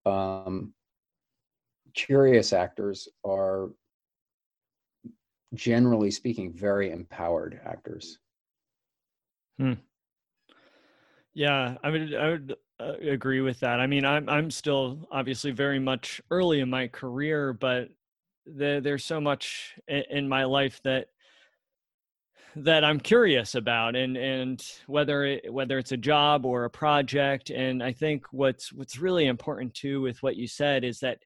[0.05, 0.73] um,
[1.95, 3.71] curious actors are
[5.55, 8.19] generally speaking very empowered actors
[9.59, 9.73] hmm.
[11.35, 13.81] Yeah, I would I would uh, agree with that.
[13.81, 17.89] I mean, I'm I'm still obviously very much early in my career, but
[18.47, 21.09] the, there's so much in, in my life that
[22.57, 27.51] that I'm curious about and and whether it, whether it's a job or a project
[27.51, 31.19] and I think what's what's really important too with what you said is that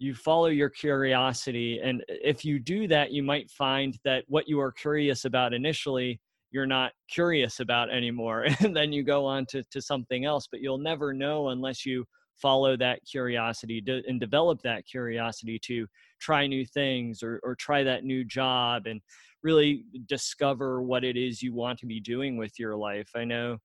[0.00, 4.56] you follow your curiosity and if you do that you might find that what you
[4.56, 6.20] were curious about initially
[6.52, 10.60] you're not curious about anymore and then you go on to, to something else but
[10.60, 12.04] you'll never know unless you
[12.40, 15.86] follow that curiosity and develop that curiosity to
[16.20, 19.00] try new things or, or try that new job and
[19.42, 23.10] really discover what it is you want to be doing with your life.
[23.14, 23.58] I know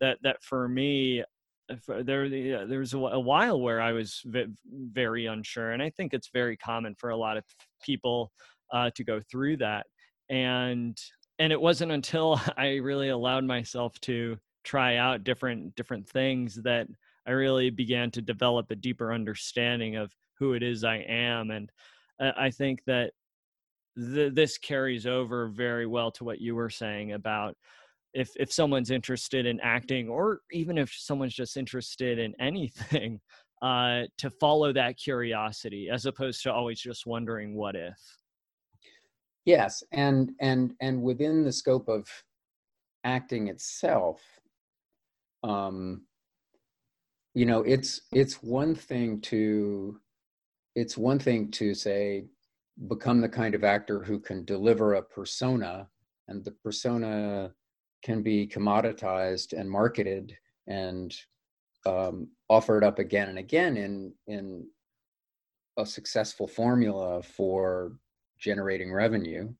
[0.00, 1.22] that that for me
[1.88, 2.28] there
[2.66, 4.22] there was a, a while where i was
[4.92, 7.44] very unsure and i think it's very common for a lot of
[7.82, 8.30] people
[8.72, 9.86] uh, to go through that
[10.28, 10.98] and
[11.38, 16.86] and it wasn't until I really allowed myself to try out different different things that
[17.26, 21.70] I really began to develop a deeper understanding of who it is I am, and
[22.20, 23.12] I think that
[23.96, 27.56] th- this carries over very well to what you were saying about
[28.12, 33.20] if if someone's interested in acting, or even if someone's just interested in anything,
[33.62, 37.98] uh, to follow that curiosity as opposed to always just wondering what if.
[39.44, 42.08] Yes, and and and within the scope of
[43.04, 44.22] acting itself,
[45.42, 46.02] um,
[47.34, 50.00] you know, it's it's one thing to
[50.74, 52.24] it's one thing to say
[52.88, 55.88] become the kind of actor who can deliver a persona,
[56.28, 57.52] and the persona
[58.02, 61.14] can be commoditized and marketed and
[61.86, 64.66] um, offered up again and again in in
[65.78, 67.92] a successful formula for
[68.44, 69.52] generating revenue.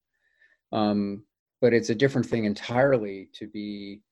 [0.73, 1.25] Um,
[1.61, 4.03] but it's a different thing entirely to be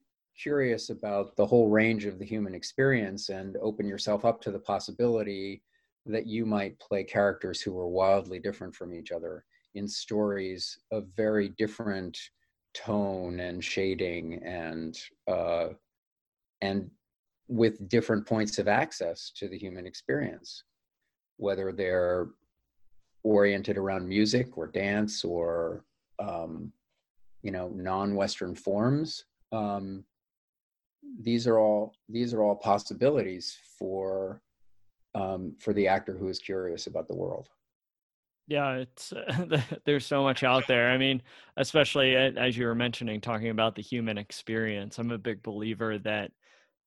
[0.40, 4.58] curious about the whole range of the human experience and open yourself up to the
[4.58, 5.62] possibility
[6.06, 11.06] that you might play characters who are wildly different from each other in stories of
[11.16, 12.18] very different
[12.74, 15.68] tone and shading and uh,
[16.62, 16.90] and
[17.48, 20.64] with different points of access to the human experience
[21.36, 22.28] whether they're
[23.24, 25.84] oriented around music or dance or
[26.18, 26.72] um,
[27.42, 30.04] you know non-western forms um,
[31.20, 34.40] these are all these are all possibilities for
[35.14, 37.48] um, for the actor who is curious about the world.
[38.48, 40.90] Yeah it's uh, there's so much out there.
[40.90, 41.22] I mean
[41.56, 46.32] especially as you were mentioning talking about the human experience i'm a big believer that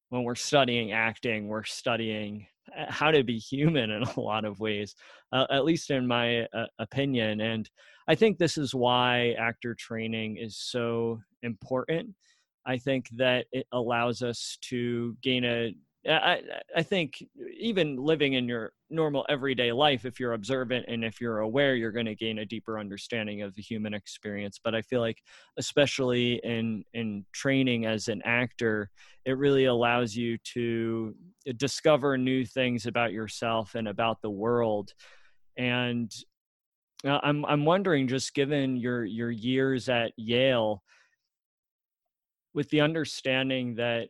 [0.09, 2.47] when we're studying acting we're studying
[2.89, 4.95] how to be human in a lot of ways,
[5.31, 7.41] uh, at least in my uh, opinion.
[7.41, 7.69] And
[8.07, 12.09] I think this is why actor training is so important.
[12.65, 15.75] I think that it allows us to gain a
[16.07, 16.41] I,
[16.75, 17.23] I think
[17.59, 21.91] even living in your normal everyday life, if you're observant and if you're aware, you're
[21.91, 24.59] going to gain a deeper understanding of the human experience.
[24.63, 25.17] But I feel like,
[25.57, 28.89] especially in in training as an actor,
[29.25, 31.15] it really allows you to
[31.57, 34.93] discover new things about yourself and about the world.
[35.57, 36.11] And
[37.05, 40.83] uh, I'm I'm wondering, just given your your years at Yale,
[42.53, 44.09] with the understanding that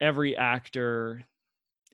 [0.00, 1.24] every actor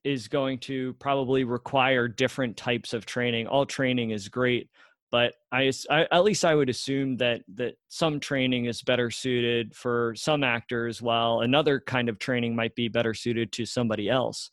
[0.04, 3.46] is going to probably require different types of training.
[3.46, 4.68] All training is great,
[5.10, 9.74] but I, I, at least I would assume that that some training is better suited
[9.74, 14.50] for some actors, while another kind of training might be better suited to somebody else.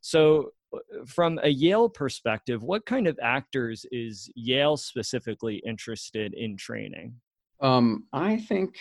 [0.00, 6.56] So, uh, from a Yale perspective, what kind of actors is Yale specifically interested in
[6.56, 7.14] training?
[7.60, 8.76] Um, I think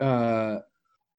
[0.00, 0.58] uh,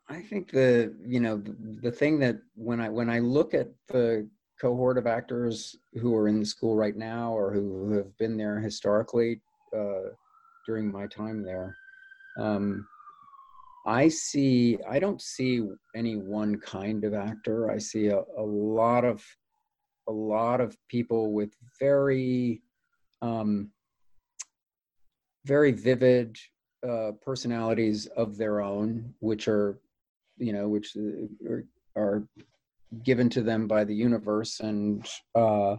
[0.08, 3.70] I think the you know the, the thing that when I when I look at
[3.88, 4.28] the
[4.60, 8.60] cohort of actors who are in the school right now or who have been there
[8.60, 9.42] historically
[9.76, 10.10] uh,
[10.66, 11.76] during my time there.
[12.38, 12.86] Um,
[13.86, 17.72] I see, I don't see any one kind of actor.
[17.72, 19.24] I see a, a lot of,
[20.08, 22.62] a lot of people with very,
[23.22, 23.72] um,
[25.46, 26.38] very vivid
[26.88, 29.80] uh, personalities of their own, which are,
[30.38, 32.24] you know, which uh, are, are
[33.04, 35.78] given to them by the universe, and uh,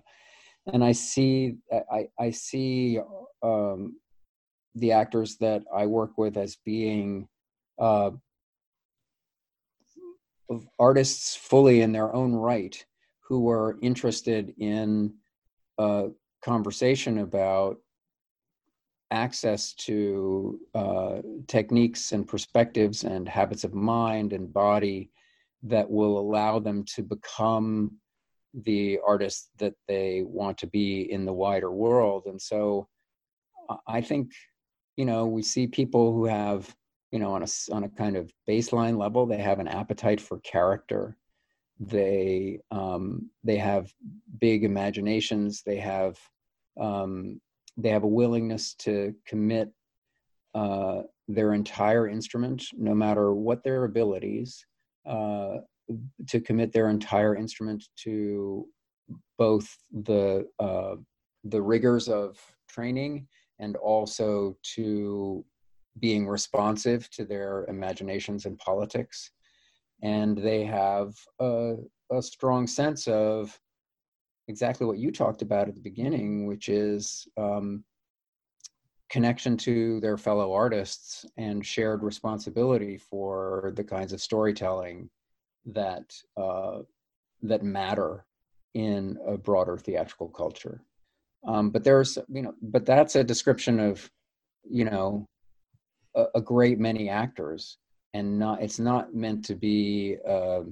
[0.73, 1.57] and I see
[1.93, 2.99] I I see
[3.43, 3.97] um,
[4.75, 7.29] the actors that I work with as being
[7.79, 8.11] uh,
[10.79, 12.85] artists fully in their own right
[13.21, 15.15] who are interested in
[15.79, 16.09] a
[16.43, 17.79] conversation about
[19.11, 25.11] access to uh, techniques and perspectives and habits of mind and body
[25.63, 27.93] that will allow them to become
[28.55, 32.25] the artists that they want to be in the wider world.
[32.27, 32.89] And so
[33.87, 34.33] I think,
[34.97, 36.75] you know, we see people who have,
[37.13, 40.41] you know, on a, on a kind of baseline level, they have an appetite for
[40.41, 41.17] character.
[41.79, 43.93] They, um, they have
[44.41, 45.63] big imaginations.
[45.65, 46.19] They have,
[46.81, 47.41] um,
[47.77, 49.71] they have a willingness to commit
[50.55, 54.67] uh, their entire instrument, no matter what their abilities,
[55.07, 55.59] uh,
[56.29, 58.67] to commit their entire instrument to
[59.39, 60.97] both the uh,
[61.45, 62.39] the rigors of
[62.69, 63.27] training
[63.59, 65.45] and also to
[65.99, 69.33] being responsive to their imaginations and politics.
[70.03, 71.77] And they have a,
[72.13, 73.59] a strong sense of
[74.49, 77.85] exactly what you talked about at the beginning which is um,
[79.11, 85.11] connection to their fellow artists and shared responsibility for the kinds of storytelling
[85.67, 86.79] that uh,
[87.43, 88.25] that matter
[88.75, 90.81] in a broader theatrical culture.
[91.47, 94.09] Um, but there's you know, but that's a description of
[94.69, 95.27] you know
[96.15, 97.79] a, a great many actors,
[98.15, 100.17] and not it's not meant to be.
[100.27, 100.63] Uh,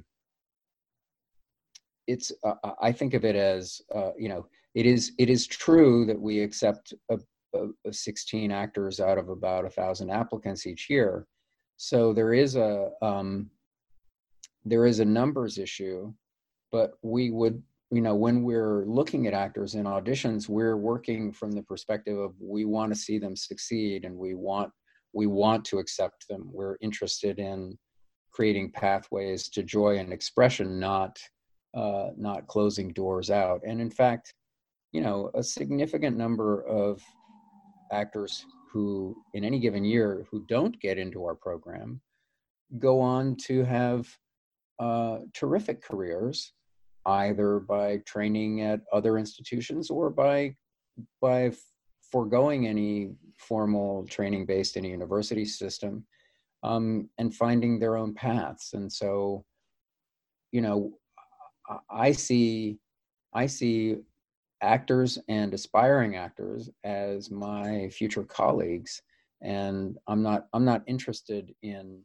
[2.07, 6.07] it's uh, I think of it as uh, you know it is it is true
[6.07, 7.19] that we accept a,
[7.91, 11.27] 16 actors out of about a thousand applicants each year,
[11.79, 13.51] so there is a um,
[14.65, 16.13] there is a numbers issue,
[16.73, 21.53] but we would, you know, when we're looking at actors in auditions, we're working from
[21.53, 24.71] the perspective of we want to see them succeed and we want
[25.15, 26.51] we want to accept them.
[26.53, 27.79] We're interested in
[28.31, 31.19] creating pathways to joy and expression, not
[31.75, 33.61] uh, not closing doors out.
[33.65, 34.35] And in fact,
[34.93, 37.03] you know, a significant number of
[37.93, 42.01] actors who, in any given year, who don't get into our program,
[42.79, 44.09] go on to have
[44.79, 46.53] uh, terrific careers,
[47.07, 50.55] either by training at other institutions or by
[51.21, 51.51] by
[52.11, 56.05] foregoing any formal training based in a university system
[56.63, 58.73] um, and finding their own paths.
[58.73, 59.45] And so,
[60.51, 60.93] you know,
[61.91, 62.79] I see
[63.35, 63.97] I see
[64.63, 69.03] actors and aspiring actors as my future colleagues
[69.43, 72.03] and i'm not i'm not interested in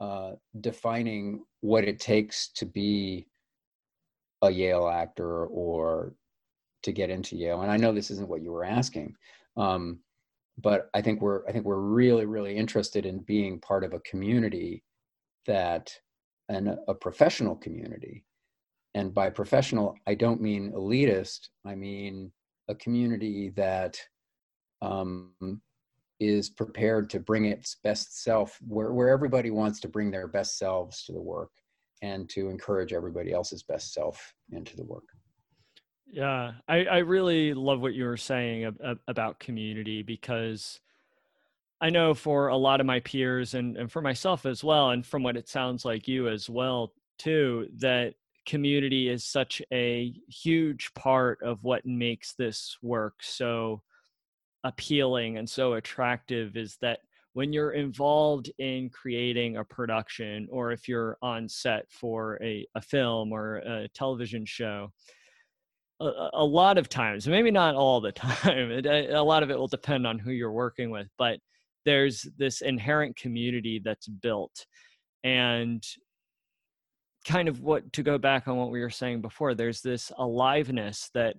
[0.00, 3.26] uh, defining what it takes to be
[4.42, 6.14] a Yale actor or
[6.82, 7.62] to get into Yale.
[7.62, 9.14] And I know this isn't what you were asking,
[9.56, 10.00] um,
[10.58, 14.00] but I think we're I think we're really really interested in being part of a
[14.00, 14.82] community
[15.46, 15.92] that
[16.48, 18.24] and a professional community.
[18.94, 21.48] And by professional, I don't mean elitist.
[21.66, 22.32] I mean
[22.68, 23.98] a community that
[24.82, 25.32] um,
[26.20, 30.58] is prepared to bring its best self where, where everybody wants to bring their best
[30.58, 31.50] selves to the work
[32.02, 35.04] and to encourage everybody else's best self into the work
[36.06, 38.72] yeah i, I really love what you were saying
[39.08, 40.80] about community because
[41.80, 45.04] i know for a lot of my peers and, and for myself as well and
[45.04, 48.14] from what it sounds like you as well too that
[48.46, 53.82] community is such a huge part of what makes this work so
[54.64, 57.00] appealing and so attractive is that
[57.34, 62.80] when you're involved in creating a production or if you're on set for a, a
[62.80, 64.90] film or a television show
[66.00, 69.68] a, a lot of times maybe not all the time a lot of it will
[69.68, 71.38] depend on who you're working with but
[71.84, 74.66] there's this inherent community that's built.
[75.22, 75.82] And
[77.26, 81.10] kind of what to go back on what we were saying before there's this aliveness
[81.14, 81.36] that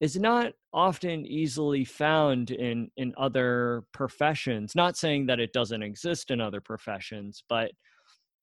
[0.00, 4.74] is not often easily found in in other professions.
[4.74, 7.72] Not saying that it doesn't exist in other professions but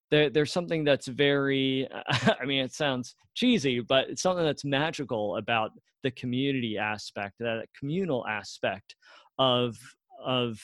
[0.09, 1.87] there, there's something that's very
[2.39, 5.71] i mean it sounds cheesy but it's something that's magical about
[6.03, 8.95] the community aspect that communal aspect
[9.39, 9.77] of
[10.23, 10.59] of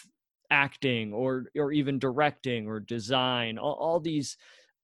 [0.52, 4.38] acting or or even directing or design all, all these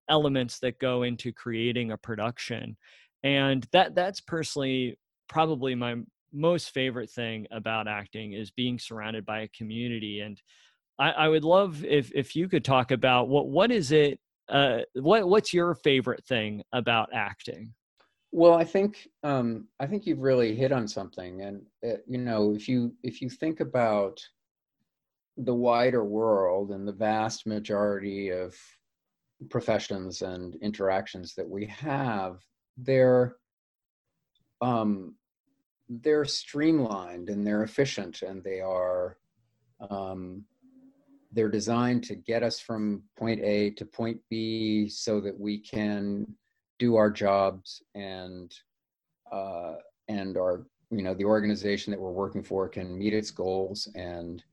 [0.10, 2.76] elements that go into creating a production
[3.24, 4.98] and that that's personally
[5.28, 5.96] probably my
[6.34, 10.42] most favorite thing about acting is being surrounded by a community and
[11.00, 14.80] I, I would love if if you could talk about what what is it uh,
[14.94, 17.74] what what's your favorite thing about acting?
[18.32, 22.54] Well, I think um, I think you've really hit on something, and uh, you know,
[22.54, 24.20] if you if you think about
[25.38, 28.56] the wider world and the vast majority of
[29.50, 32.40] professions and interactions that we have,
[32.78, 33.36] they're
[34.62, 35.16] um,
[35.88, 39.18] they're streamlined and they're efficient and they are
[39.90, 40.44] um,
[41.32, 46.28] they're designed to get us from point A to point B so that we can
[46.80, 48.54] do our jobs and
[49.32, 49.76] uh,
[50.08, 53.88] and our you know the organization that we're working for can meet its goals.
[53.96, 54.44] And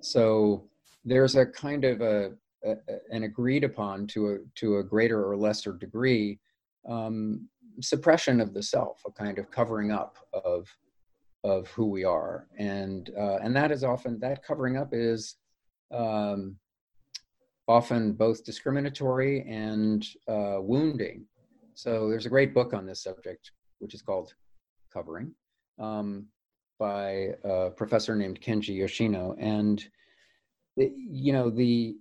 [0.00, 0.64] so
[1.04, 2.32] there's a kind of a,
[2.64, 2.76] a
[3.10, 6.38] an agreed upon to a to a greater or lesser degree
[6.88, 7.48] um,
[7.80, 10.68] suppression of the self a kind of covering up of
[11.44, 15.36] of who we are and uh, and that is often that covering up is
[15.92, 16.56] um,
[17.68, 21.24] often both discriminatory and uh, wounding.
[21.74, 24.34] So there's a great book on this subject, which is called
[24.92, 25.32] Covering,
[25.78, 26.26] um,
[26.78, 29.36] by a professor named Kenji Yoshino.
[29.38, 29.82] And,
[30.76, 31.96] you know, the,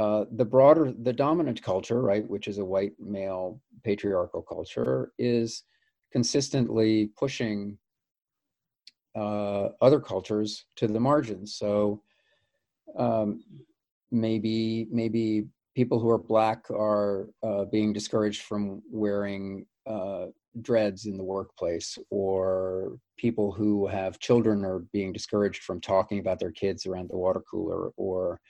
[0.00, 5.64] uh, the broader, the dominant culture, right, which is a white male patriarchal culture, is
[6.10, 7.76] consistently pushing
[9.14, 11.48] uh, other cultures to the margins.
[11.62, 12.02] So
[12.98, 13.44] um,
[14.10, 15.26] maybe maybe
[15.74, 20.26] people who are black are uh, being discouraged from wearing uh,
[20.62, 26.38] dreads in the workplace, or people who have children are being discouraged from talking about
[26.40, 28.40] their kids around the water cooler, or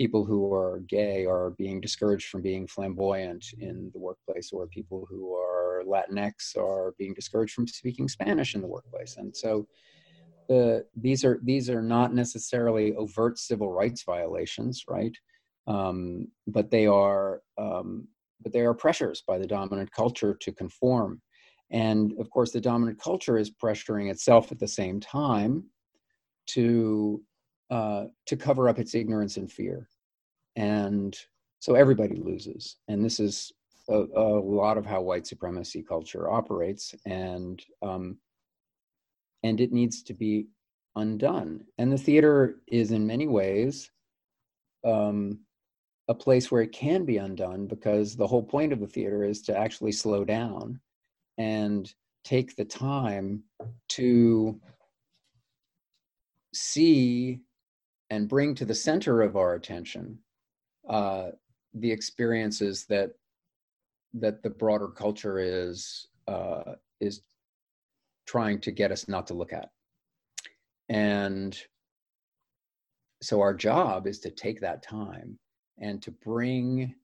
[0.00, 5.06] people who are gay are being discouraged from being flamboyant in the workplace, or people
[5.10, 9.18] who are Latinx are being discouraged from speaking Spanish in the workplace.
[9.18, 9.66] And so
[10.48, 15.14] the these are these are not necessarily overt civil rights violations, right?
[15.66, 18.08] Um, but they are um,
[18.42, 21.20] but they are pressures by the dominant culture to conform,
[21.70, 25.64] and of course the dominant culture is pressuring itself at the same time
[26.54, 27.22] to
[27.70, 29.88] uh, to cover up its ignorance and fear,
[30.56, 31.16] and
[31.60, 32.76] so everybody loses.
[32.88, 33.52] And this is
[33.88, 38.18] a, a lot of how white supremacy culture operates, and um,
[39.42, 40.46] and it needs to be
[40.96, 41.64] undone.
[41.78, 43.90] And the theater is, in many ways,
[44.84, 45.40] um,
[46.08, 49.42] a place where it can be undone because the whole point of the theater is
[49.42, 50.80] to actually slow down
[51.38, 51.92] and
[52.24, 53.42] take the time
[53.88, 54.60] to
[56.52, 57.40] see
[58.10, 60.18] and bring to the center of our attention
[60.88, 61.30] uh,
[61.74, 63.10] the experiences that
[64.12, 67.22] that the broader culture is uh, is
[68.26, 69.70] trying to get us not to look at.
[70.88, 71.58] And
[73.22, 75.38] so our job is to take that time
[75.78, 76.94] and to bring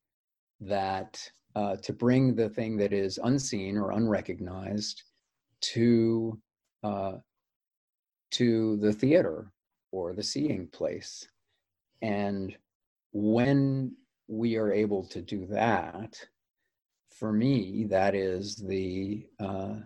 [0.60, 1.20] that,
[1.54, 5.02] uh, to bring the thing that is unseen or unrecognized
[5.62, 6.38] to,
[6.82, 7.14] uh,
[8.32, 9.50] to the theater
[9.96, 11.26] or the seeing place.
[12.02, 12.54] And
[13.12, 13.96] when
[14.28, 16.20] we are able to do that,
[17.10, 19.76] for me, that is the uh,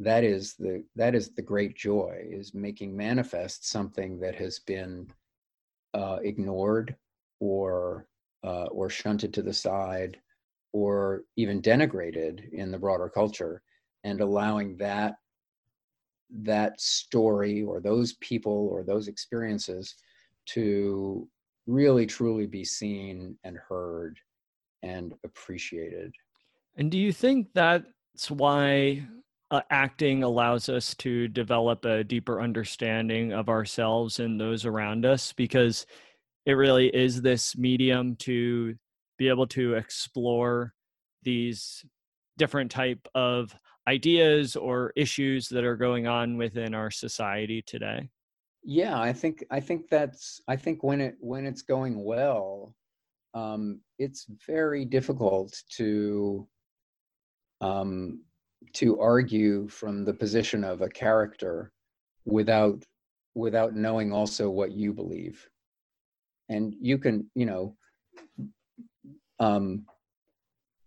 [0.00, 5.06] that is the that is the great joy is making manifest something that has been
[5.94, 6.96] uh, ignored
[7.38, 8.08] or
[8.42, 10.18] uh, or shunted to the side
[10.72, 13.62] or even denigrated in the broader culture
[14.02, 15.14] and allowing that
[16.40, 19.94] that story or those people or those experiences
[20.46, 21.28] to
[21.66, 24.18] really truly be seen and heard
[24.82, 26.12] and appreciated.
[26.76, 29.06] And do you think that's why
[29.50, 35.32] uh, acting allows us to develop a deeper understanding of ourselves and those around us?
[35.32, 35.86] Because
[36.46, 38.74] it really is this medium to
[39.18, 40.72] be able to explore
[41.22, 41.84] these
[42.38, 43.54] different type of
[43.88, 48.08] ideas or issues that are going on within our society today?
[48.64, 52.76] Yeah i think i think that's i think when it when it's going well
[53.34, 56.46] um it's very difficult to
[57.60, 58.20] um
[58.72, 61.72] to argue from the position of a character
[62.24, 62.84] without
[63.34, 65.48] without knowing also what you believe.
[66.48, 67.76] And you can you know
[69.38, 69.86] um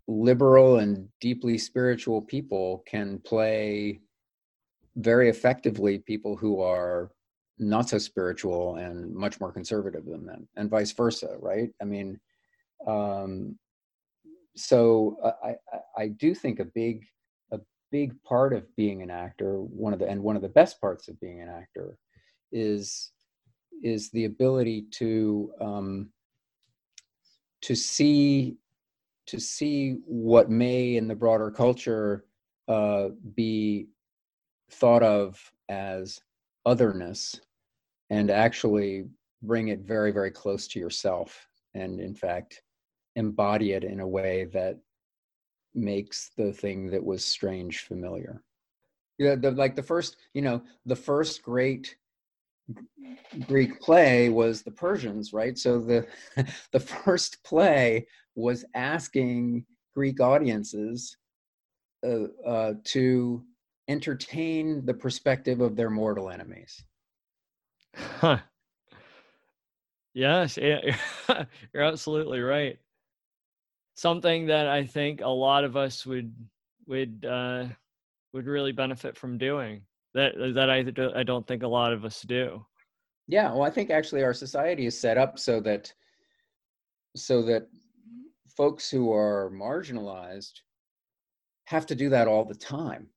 [0.07, 3.99] liberal and deeply spiritual people can play
[4.97, 7.11] very effectively people who are
[7.57, 11.69] not so spiritual and much more conservative than them and vice versa right?
[11.81, 12.19] I mean
[12.87, 13.57] um
[14.55, 17.05] so i i, I do think a big
[17.51, 17.59] a
[17.91, 21.07] big part of being an actor one of the and one of the best parts
[21.07, 21.97] of being an actor
[22.51, 23.11] is
[23.83, 26.09] is the ability to um,
[27.61, 28.57] to see
[29.27, 32.25] to see what may in the broader culture
[32.67, 33.87] uh, be
[34.71, 36.21] thought of as
[36.65, 37.39] otherness
[38.09, 39.05] and actually
[39.41, 42.61] bring it very very close to yourself and in fact
[43.15, 44.77] embody it in a way that
[45.73, 48.41] makes the thing that was strange familiar.
[49.17, 51.95] Yeah the, like the first you know the first great
[53.47, 55.57] greek play was the persians right?
[55.57, 56.07] So the
[56.71, 61.17] the first play was asking greek audiences
[62.05, 63.43] uh, uh, to
[63.87, 66.83] entertain the perspective of their mortal enemies.
[67.95, 68.39] Huh.
[70.13, 70.79] Yes yeah,
[71.73, 72.79] you're absolutely right.
[73.95, 76.33] Something that I think a lot of us would
[76.87, 77.65] would uh,
[78.33, 79.83] would really benefit from doing.
[80.15, 80.83] That that I
[81.19, 82.65] I don't think a lot of us do.
[83.27, 85.93] Yeah, well, I think actually our society is set up so that
[87.15, 87.67] so that
[88.57, 90.61] folks who are marginalized
[91.65, 93.07] have to do that all the time.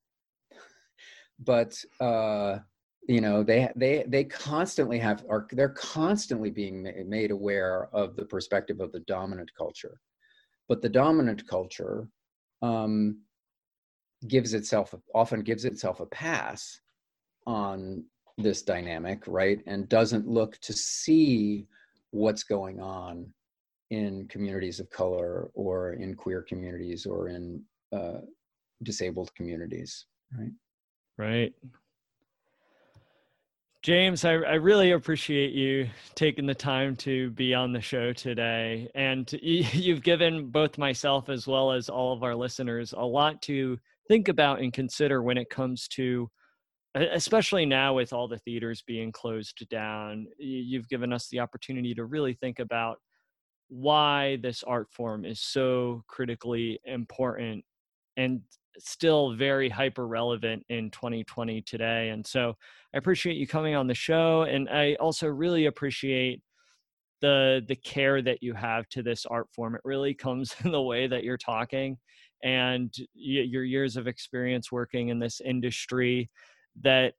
[1.39, 2.59] But uh,
[3.09, 8.27] you know, they they they constantly have are they're constantly being made aware of the
[8.27, 10.01] perspective of the dominant culture
[10.69, 12.09] but the dominant culture
[12.63, 13.23] um,
[14.29, 16.81] gives itself often gives itself a pass
[17.49, 18.05] on
[18.37, 19.61] this dynamic right?
[19.67, 21.67] And doesn't look to see
[22.11, 23.27] what's going on
[23.91, 28.21] in communities of color or in queer communities or in uh,
[28.83, 30.07] disabled communities
[30.39, 30.53] right?
[31.17, 31.55] Right.
[33.83, 38.91] James, I, I, really appreciate you taking the time to be on the show today.
[38.95, 43.79] And you've given both myself as well as all of our listeners a lot to
[44.09, 46.29] think about and consider when it comes to,
[46.95, 50.27] especially now with all the theaters being closed down.
[50.39, 52.99] You've given us the opportunity to really think about
[53.69, 57.65] why this art form is so critically important
[58.17, 58.41] and
[58.79, 62.11] still very hyper relevant in 2020 today.
[62.11, 62.57] And so
[62.95, 64.43] I appreciate you coming on the show.
[64.43, 66.43] And I also really appreciate
[67.21, 69.75] the the care that you have to this art form.
[69.75, 71.99] It really comes in the way that you're talking
[72.45, 76.31] and your years of experience working in this industry
[76.83, 77.15] that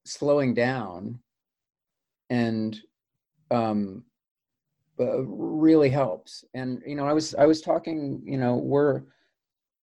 [0.05, 1.19] slowing down
[2.29, 2.79] and
[3.51, 4.03] um,
[4.99, 6.43] uh, really helps.
[6.53, 8.21] And you know, I was I was talking.
[8.25, 9.03] You know, we're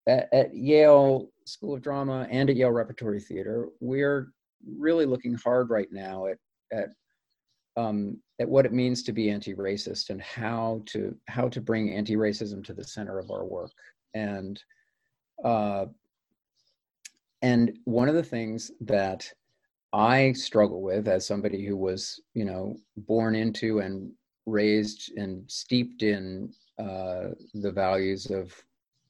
[0.07, 3.69] at, at Yale School of Drama and at Yale Repertory Theater.
[3.81, 4.33] We're
[4.65, 6.39] really looking hard right now at
[6.73, 6.89] at
[7.77, 12.65] um, at what it means to be anti-racist and how to how to bring anti-racism
[12.65, 13.73] to the center of our work.
[14.15, 14.63] And
[15.45, 15.87] uh,
[17.43, 19.31] and one of the things that
[19.93, 24.11] I struggle with as somebody who was, you know, born into and
[24.47, 28.55] raised and steeped in uh, the values of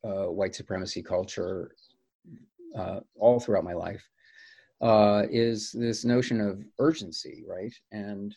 [0.05, 1.73] uh, white supremacy culture
[2.77, 4.07] uh, all throughout my life
[4.81, 7.73] uh, is this notion of urgency, right?
[7.93, 8.37] And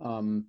[0.00, 0.46] um,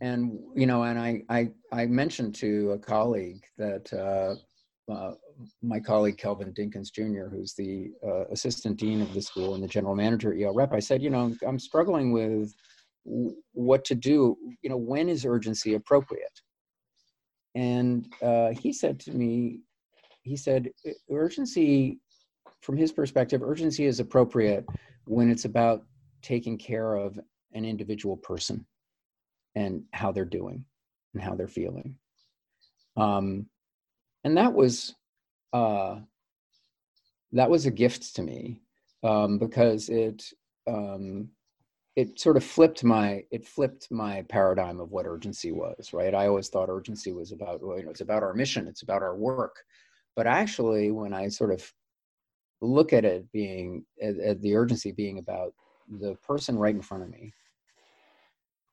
[0.00, 5.14] and you know, and I I, I mentioned to a colleague that uh, uh,
[5.62, 7.90] my colleague Kelvin Dinkins Jr., who's the
[8.30, 11.10] assistant dean of the school and the general manager at Yale Rep, I said, you
[11.10, 12.54] know, I'm struggling with
[13.52, 14.36] what to do.
[14.62, 16.40] You know, when is urgency appropriate?
[17.54, 19.60] And uh, he said to me,
[20.22, 20.70] he said,
[21.10, 21.98] urgency,
[22.60, 24.66] from his perspective, urgency is appropriate
[25.06, 25.84] when it's about
[26.22, 27.18] taking care of
[27.52, 28.66] an individual person
[29.54, 30.64] and how they're doing
[31.14, 31.96] and how they're feeling.
[32.96, 33.46] Um,
[34.24, 34.94] and that was
[35.52, 35.96] uh,
[37.32, 38.60] that was a gift to me
[39.02, 40.24] um, because it
[40.66, 41.28] um,
[41.96, 45.92] it sort of flipped my it flipped my paradigm of what urgency was.
[45.92, 48.82] Right, I always thought urgency was about well, you know it's about our mission, it's
[48.82, 49.56] about our work,
[50.16, 51.72] but actually when I sort of
[52.60, 55.52] look at it being at, at the urgency being about
[56.00, 57.32] the person right in front of me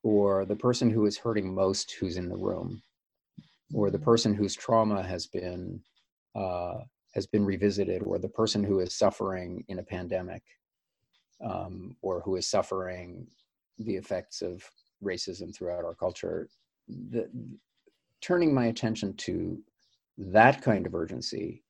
[0.03, 2.81] or the person who is hurting most who's in the room
[3.73, 5.81] or the person whose trauma has been
[6.35, 6.79] uh,
[7.13, 10.43] has been revisited or the person who is suffering in a pandemic
[11.43, 13.27] um, or who is suffering
[13.77, 14.63] the effects of
[15.03, 16.49] racism throughout our culture.
[16.87, 17.29] The,
[18.21, 19.59] turning my attention to
[20.17, 21.63] that kind of urgency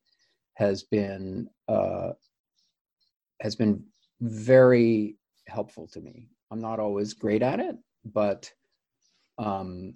[0.56, 2.12] has been uh,
[3.42, 3.84] has been
[4.22, 5.16] very
[5.48, 6.30] helpful to me.
[6.52, 7.76] I'm not always great at it,
[8.06, 8.52] but
[9.38, 9.96] um,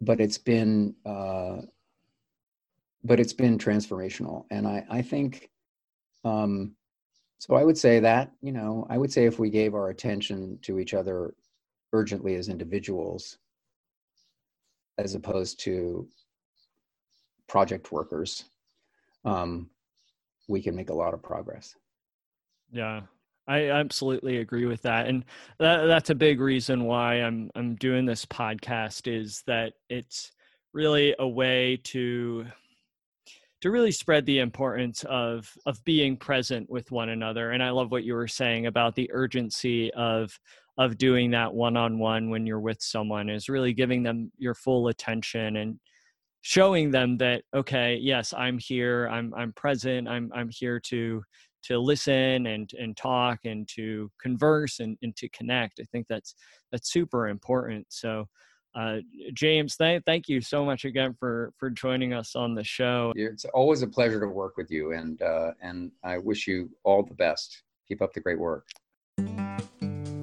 [0.00, 1.58] but it's been uh,
[3.04, 5.50] but it's been transformational, and I I think
[6.24, 6.72] um,
[7.38, 7.54] so.
[7.54, 10.78] I would say that you know I would say if we gave our attention to
[10.78, 11.34] each other
[11.92, 13.38] urgently as individuals,
[14.98, 16.06] as opposed to
[17.48, 18.44] project workers,
[19.24, 19.70] um,
[20.48, 21.74] we can make a lot of progress.
[22.72, 23.02] Yeah,
[23.46, 25.24] I absolutely agree with that, and
[25.58, 29.06] that, that's a big reason why I'm I'm doing this podcast.
[29.12, 30.32] Is that it's
[30.72, 32.46] really a way to
[33.60, 37.50] to really spread the importance of of being present with one another.
[37.50, 40.38] And I love what you were saying about the urgency of
[40.78, 44.54] of doing that one on one when you're with someone is really giving them your
[44.54, 45.78] full attention and
[46.42, 51.22] showing them that okay yes i'm here i'm i'm present i'm i'm here to
[51.62, 56.34] to listen and and talk and to converse and, and to connect i think that's
[56.72, 58.26] that's super important so
[58.74, 58.98] uh,
[59.34, 63.12] james th- thank you so much again for for joining us on the show.
[63.16, 67.02] It's always a pleasure to work with you and uh, and i wish you all
[67.02, 67.64] the best.
[67.88, 68.68] Keep up the great work.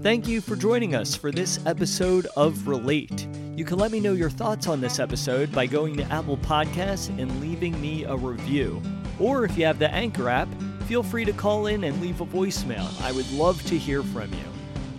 [0.01, 3.28] Thank you for joining us for this episode of Relate.
[3.58, 7.10] You can let me know your thoughts on this episode by going to Apple Podcasts
[7.20, 8.80] and leaving me a review.
[9.20, 10.47] Or if you have the Anchor app,
[10.84, 12.88] feel free to call in and leave a voicemail.
[13.01, 14.43] I would love to hear from you.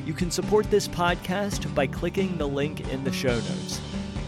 [0.04, 3.80] You can support this podcast by clicking the link in the show notes.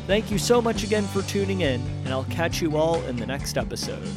[0.07, 3.27] Thank you so much again for tuning in, and I'll catch you all in the
[3.27, 4.09] next episode.